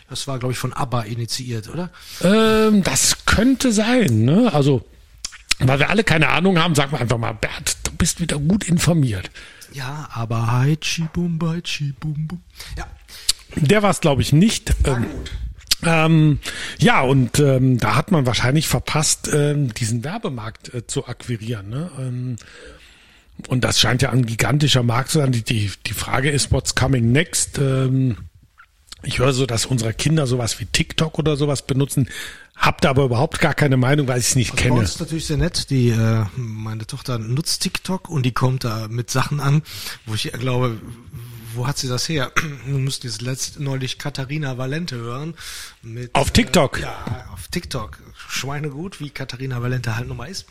[0.08, 1.90] das war, glaube ich, von ABBA initiiert, oder?
[2.22, 4.52] Ähm, das könnte sein, ne?
[4.52, 4.86] Also,
[5.58, 8.64] weil wir alle keine Ahnung haben, sagen wir einfach mal, Bert, du bist wieder gut
[8.64, 9.30] informiert.
[9.72, 12.42] Ja, aber Haichi Bum Baichi Bum Bum.
[12.78, 12.86] Ja,
[13.56, 14.74] Der war es, glaube ich, nicht.
[14.84, 15.06] Ähm,
[15.84, 16.38] ähm,
[16.78, 21.68] ja, und ähm, da hat man wahrscheinlich verpasst, ähm, diesen Werbemarkt äh, zu akquirieren.
[21.68, 21.90] Ne?
[21.98, 22.36] Ähm,
[23.48, 25.32] und das scheint ja ein gigantischer Markt zu sein.
[25.32, 27.58] Die, die, die Frage ist, what's coming next?
[27.58, 28.16] Ähm,
[29.02, 32.08] ich höre so, dass unsere Kinder sowas wie TikTok oder sowas benutzen.
[32.56, 34.74] Hab da aber überhaupt gar keine Meinung, weil ich es nicht Also kenne.
[34.80, 35.68] uns ist natürlich sehr nett.
[35.68, 39.62] Die, äh, meine Tochter nutzt TikTok und die kommt da mit Sachen an,
[40.06, 40.78] wo ich glaube,
[41.56, 42.32] wo hat sie das her?
[42.66, 45.34] Du musst jetzt letzt neulich Katharina Valente hören.
[45.82, 46.78] Mit, Auf TikTok?
[46.78, 47.98] Äh, ja, auf TikTok.
[48.28, 50.46] Schweinegut, wie Katharina Valente halt nun mal ist.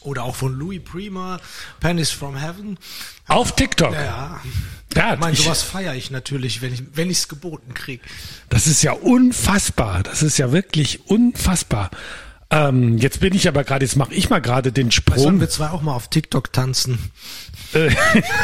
[0.00, 1.40] Oder auch von Louis Prima,
[1.80, 2.78] Pennies from Heaven.
[3.26, 3.92] Auf TikTok.
[3.92, 4.40] Ja,
[4.94, 5.14] ja.
[5.14, 8.00] Ich meine, sowas feiere ich natürlich, wenn ich wenn ich's geboten krieg.
[8.48, 10.02] Das ist ja unfassbar.
[10.04, 11.90] Das ist ja wirklich unfassbar.
[12.50, 15.40] Ähm, jetzt bin ich aber gerade, jetzt mache ich mal gerade den Sollen Sprung.
[15.40, 17.10] wir zwei auch mal auf TikTok tanzen?
[17.74, 17.90] Äh,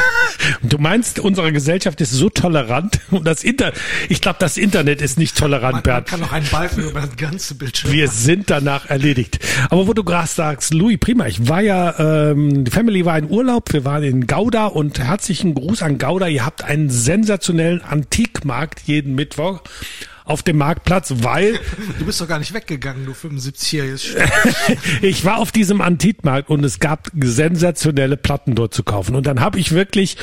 [0.62, 3.72] du meinst, unsere Gesellschaft ist so tolerant und das Inter
[4.08, 6.08] ich glaube, das Internet ist nicht tolerant, Man, man Bert.
[6.08, 9.38] kann noch einen Balken über das ganze Bildschirm Wir sind danach erledigt.
[9.70, 11.26] Aber wo du gerade sagst, Louis, prima.
[11.26, 13.72] Ich war ja, ähm, die Family war in Urlaub.
[13.72, 16.26] Wir waren in Gouda und herzlichen Gruß an Gouda.
[16.28, 19.62] Ihr habt einen sensationellen Antikmarkt jeden Mittwoch
[20.24, 21.60] auf dem Marktplatz, weil
[21.98, 24.16] Du bist doch gar nicht weggegangen, du 75-jähriges
[25.02, 29.14] ich war auf diesem Antikmarkt und es gab sensationelle Platten dort zu kaufen.
[29.14, 30.16] Und dann habe ich wirklich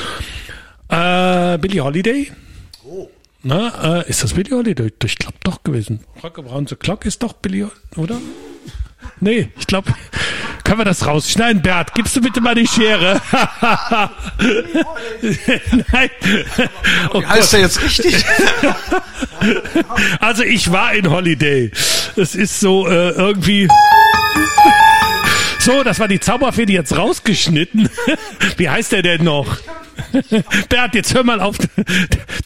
[0.90, 2.32] äh, Billie Holiday.
[2.84, 3.10] Oh.
[3.44, 4.92] Na, äh, ist das Billie Holiday?
[5.04, 6.02] Ich glaube doch gewesen.
[6.24, 8.20] Rock Around the Clock ist doch Billie, oder?
[9.20, 9.94] Nee, ich glaube,
[10.71, 11.62] können wir das rausschneiden?
[11.62, 13.21] Bert, gibst du bitte mal die Schere?
[15.91, 16.10] Nein.
[17.13, 18.15] Oh heißt der jetzt richtig?
[20.19, 21.71] Also ich war in Holiday.
[22.15, 23.67] Es ist so äh, irgendwie.
[25.62, 27.88] So, das war die Zauberfee, die jetzt rausgeschnitten.
[28.58, 29.58] Wie heißt der denn noch?
[30.69, 31.58] Bert, jetzt hör mal auf.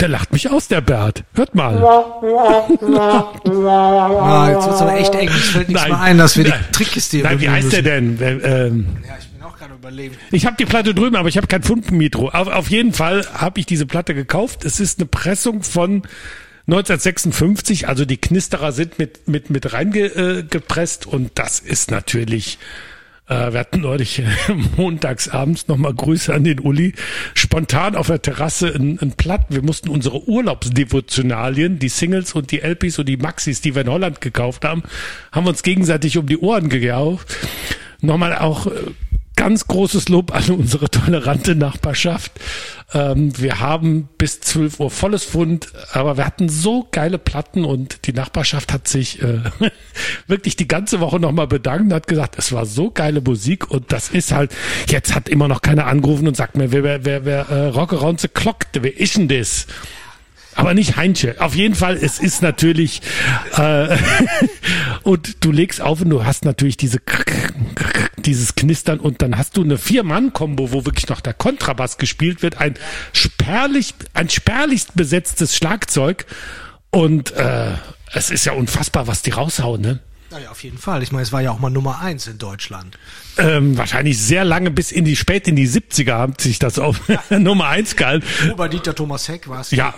[0.02, 1.24] Der lacht mich aus, der Bert.
[1.34, 1.78] Hört mal.
[1.82, 2.20] ah,
[4.52, 5.30] jetzt wird's aber echt eng.
[5.30, 5.92] Es fällt nichts Nein.
[5.92, 6.52] mehr ein, dass wir die.
[6.74, 8.20] Trickkiste Nein, wie heißt der denn?
[8.20, 10.18] Äh, Ähm, Ja, ich bin auch gerade überlegen.
[10.32, 12.32] Ich habe die Platte drüben, aber ich habe kein Funkenmitro.
[12.32, 14.66] Auf, auf jeden Fall habe ich diese Platte gekauft.
[14.66, 16.02] Es ist eine Pressung von
[16.68, 22.58] 1956, also die Knisterer sind mit mit mit reingepresst äh, und das ist natürlich
[23.28, 24.26] äh, wir hatten neulich äh,
[24.78, 26.94] montags abends nochmal Grüße an den Uli,
[27.34, 29.56] spontan auf der Terrasse ein, ein Platten.
[29.56, 33.90] Wir mussten unsere Urlaubsdevotionalien, die Singles und die LPs und die Maxis, die wir in
[33.90, 34.84] Holland gekauft haben,
[35.32, 37.36] haben wir uns gegenseitig um die Ohren gegauft.
[38.02, 38.72] Nochmal auch äh,
[39.46, 42.32] ganz großes Lob an unsere tolerante Nachbarschaft.
[42.96, 48.08] Ähm, wir haben bis 12 Uhr volles Fund, aber wir hatten so geile Platten und
[48.08, 49.42] die Nachbarschaft hat sich äh,
[50.28, 53.92] wirklich die ganze Woche nochmal bedankt und hat gesagt, es war so geile Musik und
[53.92, 54.52] das ist halt,
[54.90, 57.94] jetzt hat immer noch keiner angerufen und sagt mir, wer, wer, wer, wer äh, Rock
[57.94, 59.68] Around the Clock, wer ist denn das?
[60.56, 61.36] Aber nicht Heinche.
[61.40, 63.02] Auf jeden Fall, es ist natürlich
[63.58, 63.96] äh,
[65.04, 67.00] und du legst auf und du hast natürlich diese
[68.26, 72.60] dieses Knistern und dann hast du eine Vier-Mann-Kombo, wo wirklich noch der Kontrabass gespielt wird,
[72.60, 72.76] ein
[73.14, 76.26] spärlich, ein spärlichst besetztes Schlagzeug
[76.92, 77.72] und äh,
[78.14, 80.00] es ist ja unfassbar, was die raushauen, ne?
[80.42, 81.02] Ja, auf jeden Fall.
[81.04, 82.98] Ich meine, es war ja auch mal Nummer eins in Deutschland.
[83.38, 87.02] Ähm, wahrscheinlich sehr lange bis in die spät in die 70er hat sich das auf
[87.30, 88.26] Nummer eins gehalten.
[88.52, 89.72] Ober-Dieter Thomas Heck war es.
[89.72, 89.94] Ja,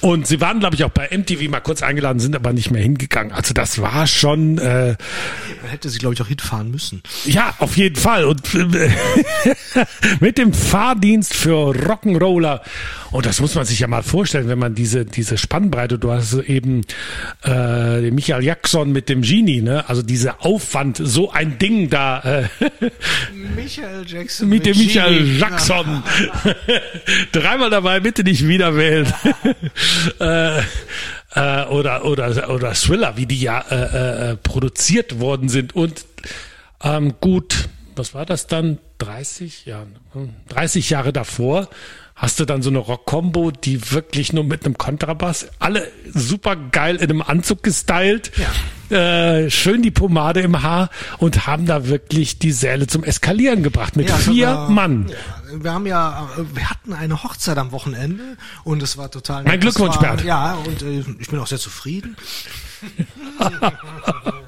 [0.00, 2.82] und sie waren, glaube ich, auch bei MTV mal kurz eingeladen, sind aber nicht mehr
[2.82, 3.32] hingegangen.
[3.32, 4.96] Also das war schon, äh,
[5.62, 7.02] Man hätte sie, glaube ich, auch hinfahren müssen.
[7.24, 8.24] ja, auf jeden Fall.
[8.24, 8.90] Und äh,
[10.20, 12.60] mit dem Fahrdienst für Rock'n'Roller.
[13.10, 16.32] Und das muss man sich ja mal vorstellen, wenn man diese, diese Spannbreite, du hast
[16.34, 16.82] eben
[17.42, 19.88] äh, den Michael Jackson mit dem Genie, ne?
[19.88, 22.48] Also dieser Aufwand, so ein Ding da äh,
[23.56, 24.48] Michael Jackson.
[24.48, 25.38] mit dem Michael.
[25.38, 26.02] Jackson.
[27.32, 29.12] Dreimal dabei, bitte nicht wieder wählen.
[30.20, 35.74] äh, äh, oder, oder, oder Thriller, wie die ja äh, äh, produziert worden sind.
[35.74, 36.04] Und
[36.82, 38.78] ähm, gut, was war das dann?
[38.98, 39.66] 30?
[39.66, 41.68] Ja, hm, 30 Jahre davor
[42.22, 46.96] hast du dann so eine Rock-Combo, die wirklich nur mit einem Kontrabass, alle super geil
[46.96, 48.30] in einem Anzug gestylt,
[48.92, 53.96] äh, schön die Pomade im Haar und haben da wirklich die Säle zum Eskalieren gebracht
[53.96, 55.06] mit Ja, vier sogar- Mann.
[55.08, 55.16] Ja,
[55.64, 59.44] wir haben ja, wir hatten eine Hochzeit am Wochenende und es war total.
[59.44, 60.24] Mein Glückwunsch, war, Bert.
[60.24, 62.16] Ja, und äh, ich bin auch sehr zufrieden.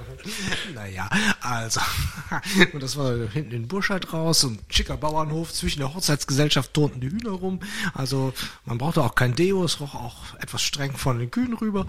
[0.75, 1.09] naja,
[1.41, 1.81] also,
[2.73, 7.11] und das war hinten in Burscheid raus und schicker Bauernhof, zwischen der Hochzeitsgesellschaft turnten die
[7.11, 7.61] Hühner rum.
[7.93, 8.33] Also
[8.65, 11.87] man brauchte auch kein Deo, es roch auch etwas streng von den Kühen rüber.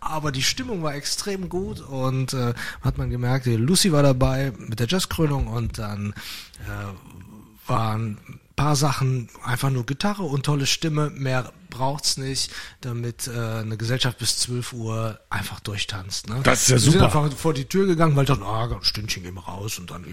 [0.00, 4.80] Aber die Stimmung war extrem gut und äh, hat man gemerkt, Lucy war dabei mit
[4.80, 6.14] der Jazzkrönung und dann
[6.60, 13.26] äh, waren ein paar Sachen einfach nur Gitarre und tolle Stimme, mehr braucht's nicht, damit
[13.26, 16.28] äh, eine Gesellschaft bis 12 Uhr einfach durchtanzt.
[16.28, 16.40] Ne?
[16.44, 17.04] Das ist ja Wir sind super.
[17.06, 19.90] einfach vor die Tür gegangen, weil ich dachte, ah, ein Stündchen gehen wir raus und
[19.90, 20.04] dann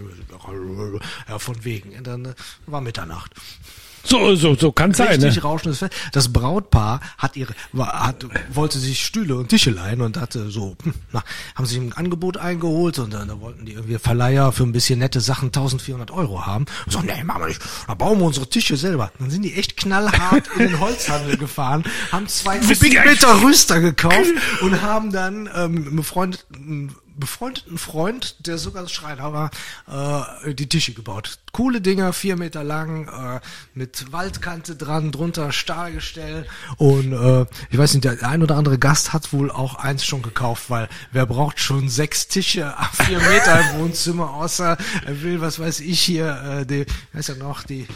[1.28, 1.96] ja, von wegen.
[1.96, 2.34] Und dann äh,
[2.66, 3.34] war Mitternacht.
[4.04, 5.08] So, so, so kann sein.
[5.22, 5.44] Richtig Ne?
[5.44, 5.94] rauschendes Fest.
[6.12, 10.76] Das Brautpaar hat ihre, war, hat, wollte sich Stühle und Tische leihen und hatte so,
[10.84, 11.24] hm, na,
[11.56, 15.00] haben sich ein Angebot eingeholt und dann da wollten die irgendwie Verleiher für ein bisschen
[15.00, 16.66] nette Sachen 1400 Euro haben.
[16.86, 17.62] Und so, nee, machen wir nicht.
[17.88, 19.12] Da bauen wir unsere Tische selber.
[19.20, 24.82] Dann sind die echt knallhart in den Holzhandel gefahren, haben zwei Kubikmeter Rüster gekauft und
[24.82, 29.52] haben dann ähm, einem Freund, einem befreundeten Freund, der sogar Schreiner war,
[30.46, 31.40] äh, die Tische gebaut.
[31.52, 33.40] Coole Dinger, vier Meter lang, äh,
[33.74, 36.46] mit Waldkante dran, drunter Stahlgestell
[36.78, 40.22] und äh, ich weiß nicht, der ein oder andere Gast hat wohl auch eins schon
[40.22, 45.42] gekauft, weil wer braucht schon sechs Tische ab vier Meter im Wohnzimmer, außer er will,
[45.42, 47.88] was weiß ich hier, äh, die, weiß ja noch, die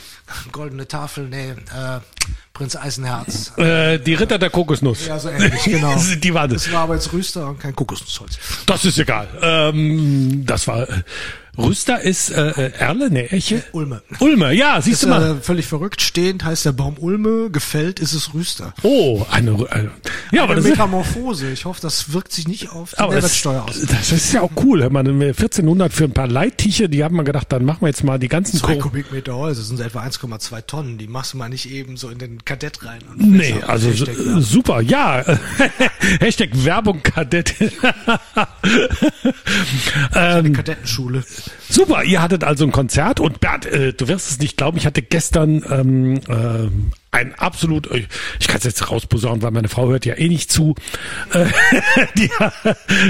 [0.52, 2.00] goldene Tafel, nee, äh,
[2.56, 3.52] Prinz Eisenherz.
[3.58, 5.08] Äh, die Ritter der Kokosnuss.
[5.08, 5.94] Ja, so ähnlich, genau.
[6.24, 6.64] die waren das.
[6.64, 8.40] Das war aber jetzt Rüster und kein Kokosnussholz.
[8.66, 9.28] Das ist egal.
[9.42, 11.04] Ähm, das war äh,
[11.58, 13.64] Rüster ist äh, äh, Erle, ne Eche?
[13.72, 14.02] Ulme.
[14.20, 15.38] Ulme, ja, siehst Ist du mal.
[15.38, 16.02] äh, völlig verrückt.
[16.02, 18.74] Stehend heißt der Baum Ulme, gefällt ist es Rüster.
[18.84, 19.92] Oh, eine, eine
[20.32, 21.52] ja, aber Eine das ist, Metamorphose.
[21.52, 23.82] Ich hoffe, das wirkt sich nicht auf die aber das, Mehrwertsteuer aus.
[23.90, 24.90] das ist ja auch cool.
[24.90, 28.20] Mal, 1400 für ein paar Leittiche, die haben wir gedacht, dann machen wir jetzt mal
[28.20, 30.98] die ganzen Zwei Kubikmeter Holz, das sind etwa 1,2 Tonnen.
[30.98, 33.00] Die machst du mal nicht eben so in den Kadett rein.
[33.10, 35.24] Und Nee, also Hashtag super, ja.
[36.20, 37.54] Hashtag Werbung Kadett.
[40.16, 41.24] ähm, Kadettenschule.
[41.70, 44.86] Super, ihr hattet also ein Konzert und Bert, äh, du wirst es nicht glauben, ich
[44.86, 46.70] hatte gestern ähm, äh,
[47.12, 48.06] ein absolut, äh,
[48.40, 50.76] ich kann es jetzt rausposaunen, weil meine Frau hört ja eh nicht zu,
[51.34, 51.46] äh,
[52.18, 52.30] die,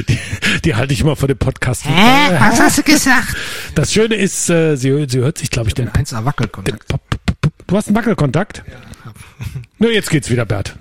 [0.08, 0.19] die,
[0.63, 1.86] die halte ich immer vor dem Podcast.
[1.86, 3.36] Was hast du gesagt?
[3.76, 6.88] Das Schöne ist, äh, sie, sie hört sich, glaube ich, den, Ein 1 Wackelkontakt.
[6.88, 7.25] Pop- Pop- Pop-
[7.67, 8.63] Du hast einen Wackelkontakt?
[9.80, 10.75] Nur jetzt geht's wieder, Bert.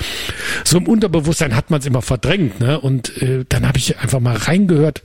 [0.65, 2.79] so im Unterbewusstsein hat man es immer verdrängt, ne?
[2.79, 5.03] Und äh, dann habe ich einfach mal reingehört.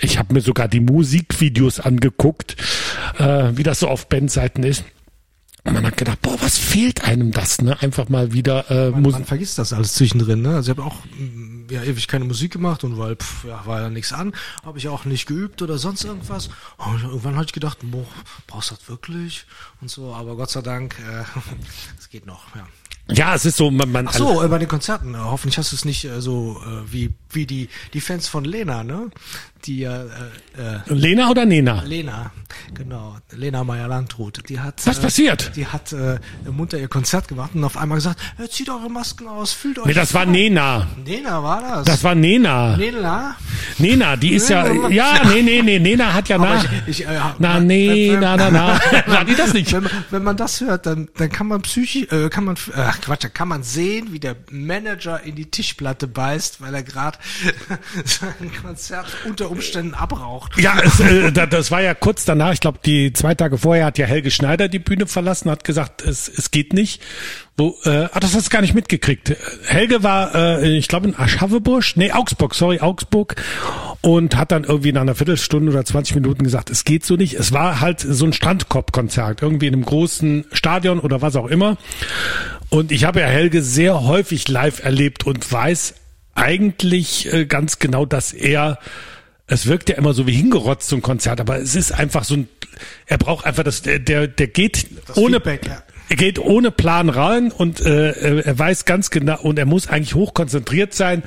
[0.00, 2.56] Ich habe mir sogar die Musikvideos angeguckt,
[3.18, 4.84] äh, wie das so auf Bandseiten ist.
[5.64, 7.80] Und man hat gedacht, boah, was fehlt einem das, ne?
[7.82, 9.20] Einfach mal wieder äh, Man, Musik.
[9.20, 10.56] man vergisst das alles zwischendrin, ne?
[10.56, 13.80] Also ich habe auch mm, ja ewig keine Musik gemacht und weil pff, ja, war
[13.80, 14.32] ja nichts an,
[14.64, 16.48] habe ich auch nicht geübt oder sonst irgendwas.
[16.76, 18.06] Und irgendwann habe ich gedacht, boah,
[18.46, 19.46] brauchst du das wirklich
[19.80, 21.24] und so, aber Gott sei Dank, äh,
[21.98, 22.66] es geht noch, ja.
[23.10, 25.14] Ja, es ist so, man, man Ach so, äh, bei den Konzerten.
[25.14, 28.44] Äh, hoffentlich hast du es nicht äh, so äh, wie wie die die Fans von
[28.44, 29.10] Lena, ne?
[29.64, 29.88] Die äh,
[30.56, 31.82] äh, Lena oder Nena?
[31.82, 32.30] Lena,
[32.74, 34.48] genau, Lena Meyer-Landrut.
[34.48, 35.52] Die hat Was äh, passiert?
[35.56, 36.18] Die hat äh,
[36.50, 39.86] munter ihr Konzert gemacht und auf einmal gesagt, äh, zieht eure Masken aus, fühlt euch.
[39.86, 40.30] Nee, das war frei.
[40.30, 40.86] Nena.
[41.04, 41.84] Nena war das.
[41.86, 42.76] Das war Nena.
[42.76, 43.34] Nena.
[43.78, 46.64] Nena, die ist ja, ja, nee, nee, nee, Nena hat ja Aber nach.
[46.86, 48.80] ich, ich, äh, Na, nee, na, na, na.
[49.06, 49.72] War die das nicht?
[49.72, 52.56] Wenn, man- wenn man das hört, dann, dann kann man psychisch, äh, kann man,
[52.98, 56.82] ach Quatsch, dann kann man sehen, wie der Manager in die Tischplatte beißt, weil er
[56.82, 57.18] gerade
[58.04, 60.58] sein Konzert unter Umständen abraucht.
[60.58, 63.86] Ja, es, äh, da- das war ja kurz danach, ich glaube, die zwei Tage vorher
[63.86, 67.02] hat ja Helge Schneider die Bühne verlassen, hat gesagt, es, es geht nicht.
[67.60, 69.34] Wo, äh, ah, das hast du gar nicht mitgekriegt.
[69.64, 73.34] Helge war, äh, ich glaube, in Aschaffenburg, nee, Augsburg, sorry, Augsburg,
[74.00, 77.34] und hat dann irgendwie nach einer Viertelstunde oder 20 Minuten gesagt, es geht so nicht.
[77.34, 81.76] Es war halt so ein Strandkorb-Konzert, irgendwie in einem großen Stadion oder was auch immer.
[82.70, 85.94] Und ich habe ja Helge sehr häufig live erlebt und weiß
[86.34, 88.78] eigentlich äh, ganz genau, dass er
[89.48, 92.48] es wirkt ja immer so wie hingerotzt, ein Konzert, aber es ist einfach so ein,
[93.06, 95.82] er braucht einfach das, der, der, der geht ohne, Feedback, ja.
[96.10, 100.14] er geht ohne Plan rein und äh, er weiß ganz genau, und er muss eigentlich
[100.14, 101.22] hochkonzentriert sein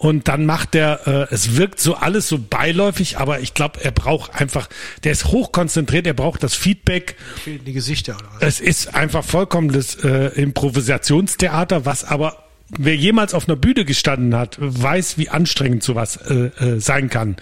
[0.00, 3.90] und dann macht er, äh, es wirkt so alles so beiläufig, aber ich glaube, er
[3.90, 4.66] braucht einfach,
[5.04, 8.42] der ist hochkonzentriert, er braucht das Feedback, Fehlen die Gesichter oder was?
[8.42, 14.56] es ist einfach vollkommenes äh, Improvisationstheater, was aber wer jemals auf einer Bühne gestanden hat,
[14.58, 17.36] weiß, wie anstrengend sowas äh, äh, sein kann.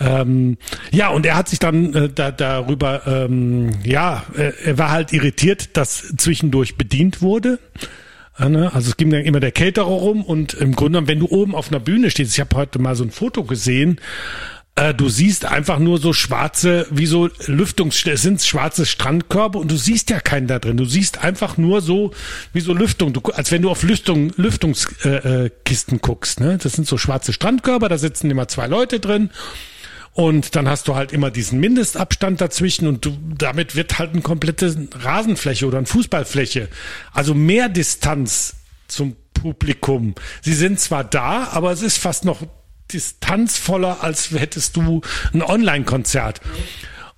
[0.00, 0.58] Ähm,
[0.90, 5.12] ja, und er hat sich dann äh, da, darüber, ähm, ja, äh, er war halt
[5.12, 7.60] irritiert, dass zwischendurch bedient wurde.
[8.38, 8.72] Äh, ne?
[8.74, 11.54] Also es ging dann immer der Caterer rum und im Grunde, genommen, wenn du oben
[11.54, 14.00] auf einer Bühne stehst, ich habe heute mal so ein Foto gesehen,
[14.76, 19.70] äh, du siehst einfach nur so schwarze, wie so Lüftungs, es sind schwarze Strandkörbe und
[19.70, 20.76] du siehst ja keinen da drin.
[20.76, 22.10] Du siehst einfach nur so
[22.52, 26.40] wie so Lüftung, du, als wenn du auf Lüftung, Lüftungskisten äh, Kisten guckst.
[26.40, 26.58] Ne?
[26.60, 29.30] Das sind so schwarze Strandkörbe, da sitzen immer zwei Leute drin.
[30.14, 34.22] Und dann hast du halt immer diesen Mindestabstand dazwischen und du, damit wird halt eine
[34.22, 36.68] komplette Rasenfläche oder eine Fußballfläche.
[37.12, 38.54] Also mehr Distanz
[38.86, 40.14] zum Publikum.
[40.40, 42.42] Sie sind zwar da, aber es ist fast noch
[42.92, 45.00] distanzvoller, als hättest du
[45.32, 46.40] ein Online-Konzert.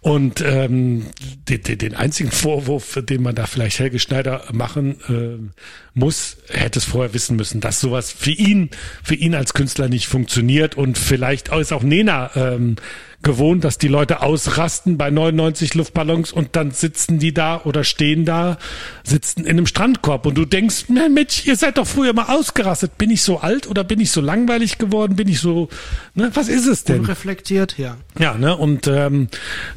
[0.01, 1.07] Und ähm,
[1.49, 6.85] den, den, einzigen Vorwurf, den man da vielleicht Helge Schneider machen äh, muss, hätte es
[6.85, 8.71] vorher wissen müssen, dass sowas für ihn,
[9.03, 10.77] für ihn als Künstler nicht funktioniert.
[10.77, 12.77] Und vielleicht ist auch Nena ähm,
[13.23, 18.25] gewohnt, dass die Leute ausrasten bei 99 Luftballons und dann sitzen die da oder stehen
[18.25, 18.59] da,
[19.03, 22.99] sitzen in einem Strandkorb und du denkst, "Na, Mensch, ihr seid doch früher mal ausgerastet.
[22.99, 25.17] Bin ich so alt oder bin ich so langweilig geworden?
[25.17, 25.69] Bin ich so,
[26.15, 27.01] ne, was ist es denn?
[27.01, 27.97] Unreflektiert, ja.
[28.19, 29.29] Ja, ne, und ähm,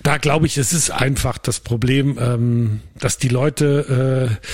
[0.04, 4.48] da glaube ich, es ist einfach das Problem, ähm, dass die Leute äh,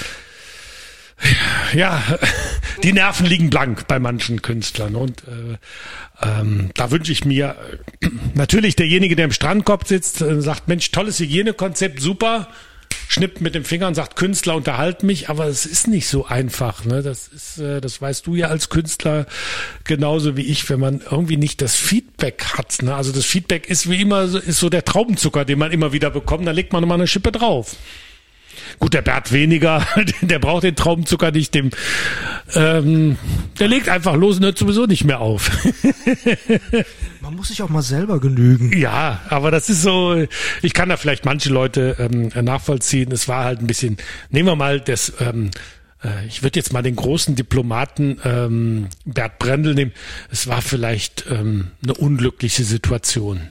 [1.73, 2.03] ja,
[2.83, 5.57] die Nerven liegen blank bei manchen Künstlern und äh,
[6.21, 7.55] ähm, da wünsche ich mir
[8.01, 12.49] äh, natürlich derjenige, der im Strandkorb sitzt, äh, sagt, Mensch, tolles Hygienekonzept, super,
[13.07, 16.85] schnippt mit dem Finger und sagt, Künstler unterhalten mich, aber es ist nicht so einfach.
[16.85, 17.01] Ne?
[17.01, 19.25] Das ist, äh, das weißt du ja als Künstler
[19.83, 22.81] genauso wie ich, wenn man irgendwie nicht das Feedback hat.
[22.81, 22.95] Ne?
[22.95, 26.47] Also das Feedback ist wie immer ist so der Traubenzucker, den man immer wieder bekommt.
[26.47, 27.75] Da legt man nochmal eine Schippe drauf.
[28.79, 29.85] Gut, der Bert weniger,
[30.21, 31.71] der braucht den Traubenzucker nicht, dem
[32.53, 33.17] ähm,
[33.59, 35.49] der legt einfach los und hört sowieso nicht mehr auf.
[37.21, 38.77] Man muss sich auch mal selber genügen.
[38.77, 40.25] Ja, aber das ist so,
[40.61, 43.11] ich kann da vielleicht manche Leute ähm, nachvollziehen.
[43.11, 43.97] Es war halt ein bisschen,
[44.29, 45.51] nehmen wir mal das, ähm,
[46.03, 49.91] äh, ich würde jetzt mal den großen Diplomaten ähm, Bert Brendel nehmen.
[50.29, 53.41] Es war vielleicht ähm, eine unglückliche Situation.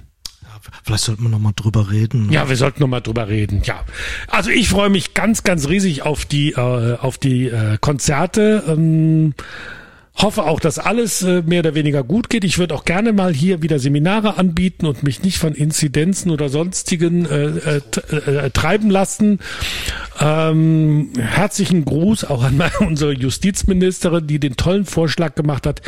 [0.83, 2.27] Vielleicht sollten wir noch mal drüber reden.
[2.27, 2.33] ne?
[2.33, 3.63] Ja, wir sollten noch mal drüber reden.
[3.65, 3.85] Ja,
[4.29, 8.65] also ich freue mich ganz, ganz riesig auf die äh, auf die äh, Konzerte.
[8.67, 9.35] Ähm,
[10.17, 12.45] hoffe auch, dass alles äh, mehr oder weniger gut geht.
[12.45, 16.49] Ich würde auch gerne mal hier wieder Seminare anbieten und mich nicht von Inzidenzen oder
[16.49, 17.81] sonstigen äh, äh,
[18.17, 19.41] äh, treiben lassen.
[20.21, 25.83] Ähm, herzlichen Gruß auch an unsere Justizministerin, die den tollen Vorschlag gemacht hat.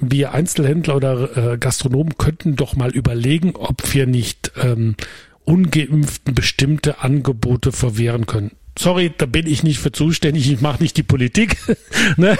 [0.00, 4.96] Wir Einzelhändler oder äh, Gastronomen könnten doch mal überlegen, ob wir nicht ähm,
[5.48, 8.50] ungeimpften bestimmte Angebote verwehren können.
[8.78, 11.56] Sorry, da bin ich nicht für zuständig, ich mache nicht die Politik.
[12.16, 12.38] ne?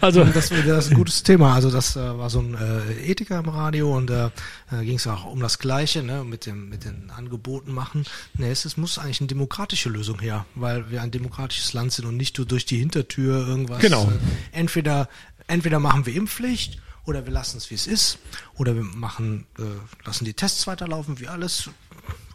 [0.00, 1.54] Also das, das ist ein gutes Thema.
[1.54, 4.30] Also das äh, war so ein äh, Ethiker im Radio und äh,
[4.68, 8.04] da ging es auch um das Gleiche, ne, mit dem mit den Angeboten machen.
[8.36, 12.06] Nee, es, es muss eigentlich eine demokratische Lösung her, weil wir ein demokratisches Land sind
[12.06, 13.80] und nicht nur durch die Hintertür irgendwas.
[13.80, 14.06] Genau.
[14.06, 15.08] Äh, entweder
[15.46, 18.18] entweder machen wir Impfpflicht oder wir lassen es wie es ist
[18.54, 19.62] oder wir machen äh,
[20.04, 21.70] lassen die Tests weiterlaufen wie alles.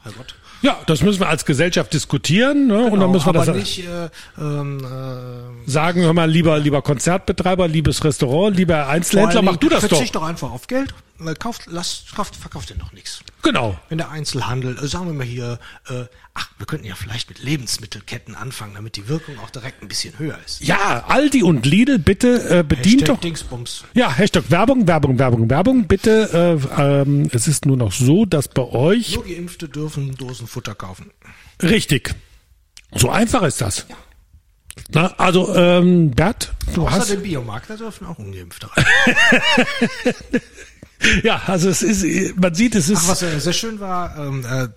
[0.06, 0.36] Herrgott.
[0.62, 2.68] Ja, das müssen wir als Gesellschaft diskutieren.
[2.68, 2.76] Ne?
[2.76, 6.82] und dann Genau, müssen wir das nicht äh, ähm, äh, sagen, hör mal, lieber, lieber
[6.82, 9.89] Konzertbetreiber, liebes Restaurant, lieber Einzelhändler, mach du das doch.
[9.89, 10.93] Verzicht doch einfach auf Geld.
[11.20, 13.20] Äh, Kauft, lasst, kauft, verkauft ihr noch nichts.
[13.41, 13.78] Genau.
[13.89, 16.06] Wenn der Einzelhandel, äh, sagen wir mal hier, äh,
[16.36, 20.20] ach, wir könnten ja vielleicht mit Lebensmittelketten anfangen, damit die Wirkung auch direkt ein bisschen
[20.20, 20.62] höher ist.
[20.62, 23.22] Ja, Aldi und Lidl, bitte äh, bedient Hashtag doch.
[23.22, 23.84] Dingsbums.
[23.96, 25.88] Ja, Hashtag Werbung, Werbung, Werbung, Werbung.
[25.88, 30.76] Bitte, äh, ähm, es ist nur noch so, dass bei euch Nur Geimpfte dürfen Dosenfutter
[30.76, 31.12] kaufen.
[31.64, 32.14] richtig.
[32.94, 33.86] So einfach ist das.
[34.90, 37.10] Na, also, ähm, Bert, du Außer hast.
[37.12, 38.86] dem Biomarkt, da dürfen auch Ungeimpfte rein.
[41.24, 43.02] Ja, also es ist, man sieht, es ist.
[43.04, 44.70] Ach, was äh, sehr schön war, ähm, äh,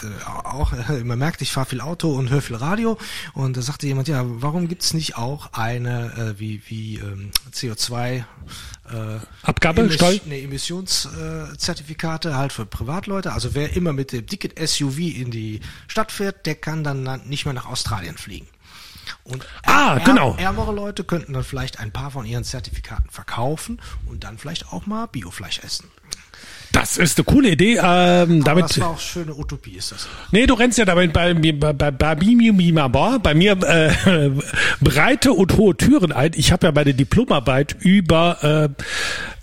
[0.44, 2.98] auch, äh, man merkt, ich fahre viel Auto und höre viel Radio
[3.34, 8.16] und da sagte jemand, ja, warum gibt's nicht auch eine, äh, wie, wie ähm, CO2
[8.16, 8.24] äh,
[9.42, 10.18] Abgabe, Emis- Steuer?
[10.26, 13.32] Nee, Emissionszertifikate halt für Privatleute.
[13.32, 17.44] Also wer immer mit dem dicken SUV in die Stadt fährt, der kann dann nicht
[17.44, 18.46] mehr nach Australien fliegen.
[19.24, 20.34] Und Ah, är- genau.
[20.38, 24.86] ärmere Leute könnten dann vielleicht ein paar von ihren Zertifikaten verkaufen und dann vielleicht auch
[24.86, 25.86] mal Biofleisch essen.
[26.72, 27.78] Das ist eine coole Idee.
[27.82, 30.06] Ähm, damit, das war auch schöne Utopie, ist das.
[30.32, 32.52] nee, du rennst ja damit bei mir, bei, bei, bei, mir-
[33.22, 34.30] bei mir äh,
[34.80, 36.32] breite und hohe Türen ein.
[36.34, 38.82] Ich habe ja meine Diplomarbeit über äh,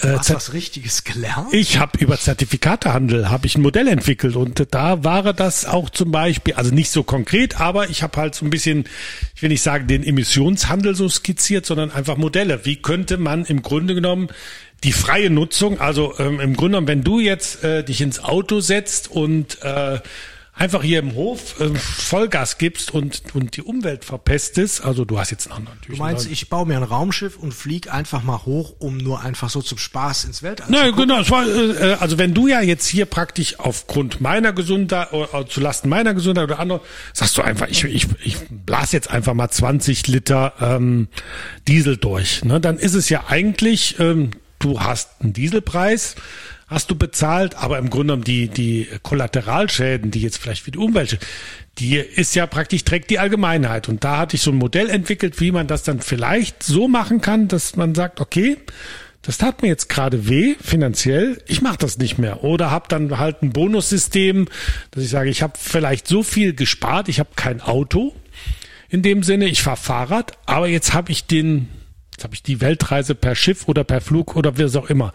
[0.02, 1.48] Du äh, hast was Richtiges gelernt?
[1.54, 6.12] Ich habe über Zertifikatehandel habe ich ein Modell entwickelt und da war das auch zum
[6.12, 8.86] Beispiel, also nicht so konkret, aber ich habe halt so ein bisschen,
[9.36, 12.66] ich will nicht sagen den Emissionshandel so skizziert, sondern einfach Modelle.
[12.66, 14.28] Wie könnte man im Grunde genommen
[14.86, 18.60] die freie Nutzung, also ähm, im Grunde genommen, wenn du jetzt äh, dich ins Auto
[18.62, 20.00] setzt und äh,
[20.58, 25.32] einfach hier im Hof äh, Vollgas gibst und und die Umwelt verpestest, also du hast
[25.32, 28.46] jetzt noch natürlich Du meinst, einen- ich baue mir ein Raumschiff und flieg einfach mal
[28.46, 31.30] hoch, um nur einfach so zum Spaß ins Weltall Nein, zu genau.
[31.30, 35.90] War, äh, also wenn du ja jetzt hier praktisch aufgrund meiner Gesundheit oder zu Lasten
[35.90, 36.80] meiner Gesundheit oder andere,
[37.12, 41.08] sagst du einfach, ich, ich, ich blas jetzt einfach mal 20 Liter ähm,
[41.68, 42.46] Diesel durch.
[42.46, 42.62] Ne?
[42.62, 44.30] Dann ist es ja eigentlich, ähm,
[44.60, 46.16] du hast einen Dieselpreis,
[46.68, 50.80] hast du bezahlt, aber im Grunde genommen die, die Kollateralschäden, die jetzt vielleicht für die
[50.80, 51.20] Umwelt,
[51.78, 53.90] die ist ja praktisch, trägt die Allgemeinheit.
[53.90, 57.22] Und da hatte ich so ein Modell entwickelt, wie man das dann vielleicht so machen
[57.22, 58.58] kann, dass man sagt, okay,
[59.22, 62.44] das tat mir jetzt gerade weh, finanziell, ich mache das nicht mehr.
[62.44, 64.48] Oder habe dann halt ein Bonussystem,
[64.92, 68.14] dass ich sage, ich habe vielleicht so viel gespart, ich habe kein Auto
[68.90, 71.70] in dem Sinne, ich fahre Fahrrad, aber jetzt habe ich den,
[72.16, 75.12] jetzt habe ich die Weltreise per Schiff oder per Flug oder wie es auch immer.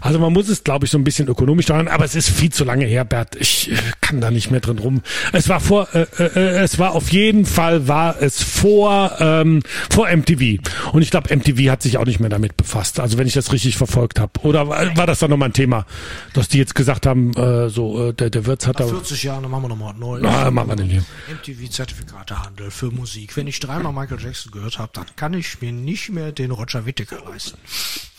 [0.00, 2.50] Also man muss es, glaube ich, so ein bisschen ökonomisch steuern, aber es ist viel
[2.50, 3.36] zu lange her, Bert.
[3.36, 5.02] Ich äh, kann da nicht mehr drin rum.
[5.32, 10.08] Es war vor, äh, äh, es war auf jeden Fall war es vor ähm, vor
[10.08, 12.98] MTV und ich glaube MTV hat sich auch nicht mehr damit befasst.
[12.98, 15.84] Also wenn ich das richtig verfolgt habe, oder war das dann nochmal ein Thema,
[16.32, 19.22] dass die jetzt gesagt haben, äh, so äh, der der Wirtz hat da Nach 40
[19.22, 20.22] Jahren, dann machen wir nochmal neu.
[20.22, 21.04] Ah, machen wir den hier.
[21.30, 23.36] MTV-Zertifikatehandel für Musik.
[23.36, 26.86] Wenn ich dreimal Michael Jackson gehört habe, dann kann ich mir nicht mehr den Roger
[26.86, 27.58] Whittaker leisten.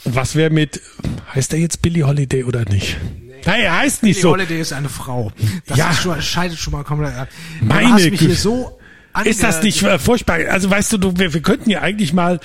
[0.05, 0.81] Was wäre mit,
[1.33, 2.97] heißt er jetzt Billie Holiday oder nicht?
[3.45, 4.31] Nein, er heißt nicht Die so.
[4.31, 5.31] Holiday ist eine Frau.
[5.65, 5.93] Das Ja.
[5.93, 7.29] schon, scheidet schon mal komplett ab.
[7.61, 8.35] Meine hast mich hier Güte.
[9.15, 10.39] So Ist das nicht äh, furchtbar?
[10.49, 12.39] Also weißt du, du wir, wir könnten ja eigentlich mal,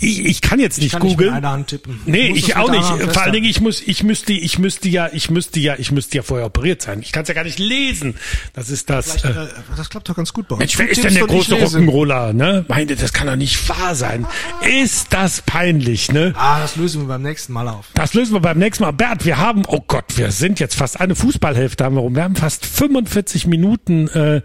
[0.00, 1.34] ich, ich kann jetzt nicht kann nicht mit googeln.
[1.34, 2.00] einer Hand tippen.
[2.06, 3.12] Nee, ich auch nicht.
[3.12, 6.16] Vor allen Dingen, ich muss, ich müsste, ich müsste ja, ich müsste ja, ich müsste
[6.18, 7.00] ja vorher operiert sein.
[7.02, 8.16] Ich kann es ja gar nicht lesen.
[8.52, 9.24] Das ist das.
[9.24, 10.60] Äh, äh, das klappt doch ganz gut bei uns.
[10.60, 11.54] Mensch, wer ist denn der ich große.
[11.54, 12.64] Rock'n'Roller, ne?
[12.68, 14.26] Meine, das kann doch nicht wahr sein.
[14.68, 16.32] Ist das peinlich, ne?
[16.36, 17.86] Ah, das lösen wir beim nächsten Mal auf.
[17.94, 18.92] Das lösen wir beim nächsten Mal.
[18.92, 22.14] Bert, wir haben, oh Gott, wir sind jetzt fast eine Fußballhälfte haben wir rum.
[22.14, 24.42] Wir haben fast 45 Minuten äh,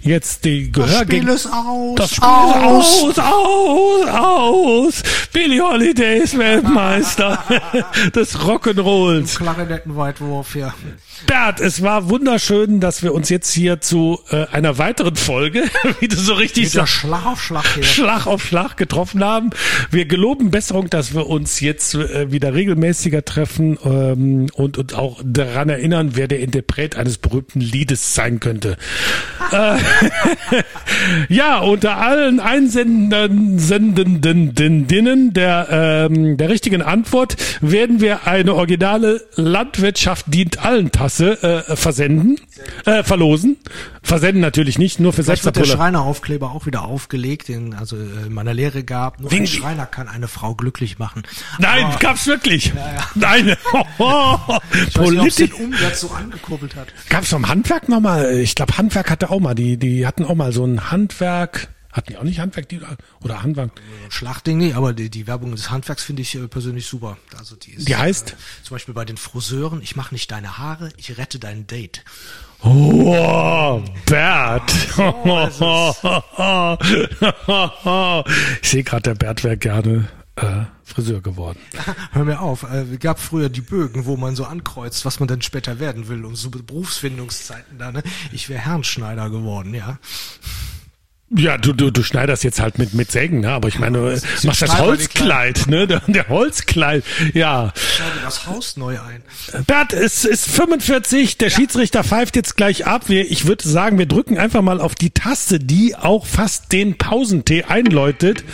[0.00, 1.94] jetzt die Gehör Spiel ist aus.
[1.96, 5.02] Das Spiel ist aus, aus, aus.
[5.32, 7.42] Billy Holiday ist Weltmeister
[8.14, 9.36] des Rock'n'Rolls.
[9.36, 10.74] Klarinettenweitwurf hier.
[11.26, 15.64] Bert, es war wunderschön, dass wir uns jetzt hier zu äh, einer weiteren Folge,
[16.00, 17.84] wie du so richtig sagst, Schlag auf Schlag hier.
[17.84, 19.50] Schlag auf Schlag getroffen haben.
[19.90, 25.20] Wir geloben Besserung, dass wir uns jetzt äh, wieder regelmäßiger treffen ähm, und, und auch
[25.24, 28.76] daran erinnern, wer der Interpret eines berühmten Liedes sein könnte.
[29.52, 29.78] äh,
[31.28, 39.22] Ja, unter allen Einsendenden Sendenden Dinnen der, ähm, der richtigen Antwort werden wir eine originale
[39.34, 42.40] Landwirtschaft dient allen Tasse äh, versenden,
[42.86, 43.58] äh, verlosen.
[44.02, 45.64] Versenden natürlich nicht, nur für Vielleicht wird der.
[45.64, 49.20] Schreineraufkleber auch wieder aufgelegt, den also äh, in meiner Lehre gab.
[49.20, 51.22] Nur ein Schreiner kann eine Frau glücklich machen.
[51.58, 52.72] Nein, Aber gab's wirklich.
[53.14, 53.48] Nein.
[53.98, 55.50] ich weiß nicht, ob's Politisch.
[55.50, 56.88] den Umsatz so angekurbelt hat.
[57.10, 58.38] Gab's vom Handwerk nochmal?
[58.38, 61.68] Ich glaube, Handwerk hatte auch mal, die, die hatten auch mal so ein Handwerk.
[61.92, 62.80] Hatten die auch nicht Handwerk, die,
[63.22, 63.70] oder Handwerk?
[64.08, 67.18] Schlachtding, nee, aber die, die Werbung des Handwerks finde ich äh, persönlich super.
[67.38, 68.32] Also die ist, Die heißt?
[68.32, 72.02] Äh, zum Beispiel bei den Friseuren, ich mache nicht deine Haare, ich rette dein Date.
[72.64, 74.72] Oh, Bert.
[74.96, 75.48] Oh,
[78.62, 81.58] ich sehe gerade, der Bert wäre gerne äh, Friseur geworden.
[82.12, 85.42] Hör mir auf, äh, gab früher die Bögen, wo man so ankreuzt, was man dann
[85.42, 88.02] später werden will und so Berufsfindungszeiten da, ne?
[88.30, 89.98] Ich wäre Herrenschneider geworden, ja.
[91.34, 93.50] Ja, du, du, du schneiderst jetzt halt mit, mit Sägen, ne?
[93.50, 95.86] aber ich meine, du machst das bei dir Holzkleid, ne?
[95.86, 97.72] Der, der Holzkleid, ja.
[97.74, 99.22] Schau dir das Haus neu ein.
[99.66, 103.08] Bert, es ist 45, der Schiedsrichter pfeift jetzt gleich ab.
[103.08, 106.98] Wir, ich würde sagen, wir drücken einfach mal auf die Taste, die auch fast den
[106.98, 108.44] Pausentee einläutet.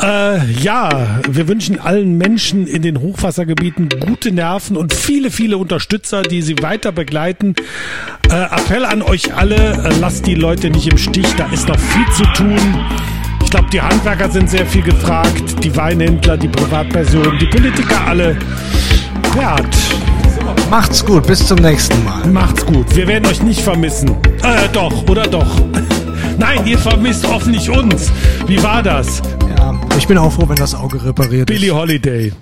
[0.00, 6.22] Äh, ja, wir wünschen allen Menschen in den Hochwassergebieten gute Nerven und viele, viele Unterstützer,
[6.22, 7.54] die sie weiter begleiten.
[8.28, 11.78] Äh, Appell an euch alle, äh, lasst die Leute nicht im Stich, da ist noch
[11.94, 12.58] viel zu tun.
[13.44, 18.36] Ich glaube, die Handwerker sind sehr viel gefragt, die Weinhändler, die Privatpersonen, die Politiker alle.
[19.34, 19.76] Bert,
[20.70, 22.26] Macht's gut, bis zum nächsten Mal.
[22.26, 22.94] macht's gut.
[22.96, 24.10] Wir werden euch nicht vermissen.
[24.42, 25.46] Äh, doch, oder doch.
[26.38, 28.10] Nein, ihr vermisst nicht uns.
[28.46, 29.22] Wie war das?
[29.56, 31.74] Ja, ich bin auch froh, wenn das Auge repariert Billie ist.
[31.76, 32.32] Holiday.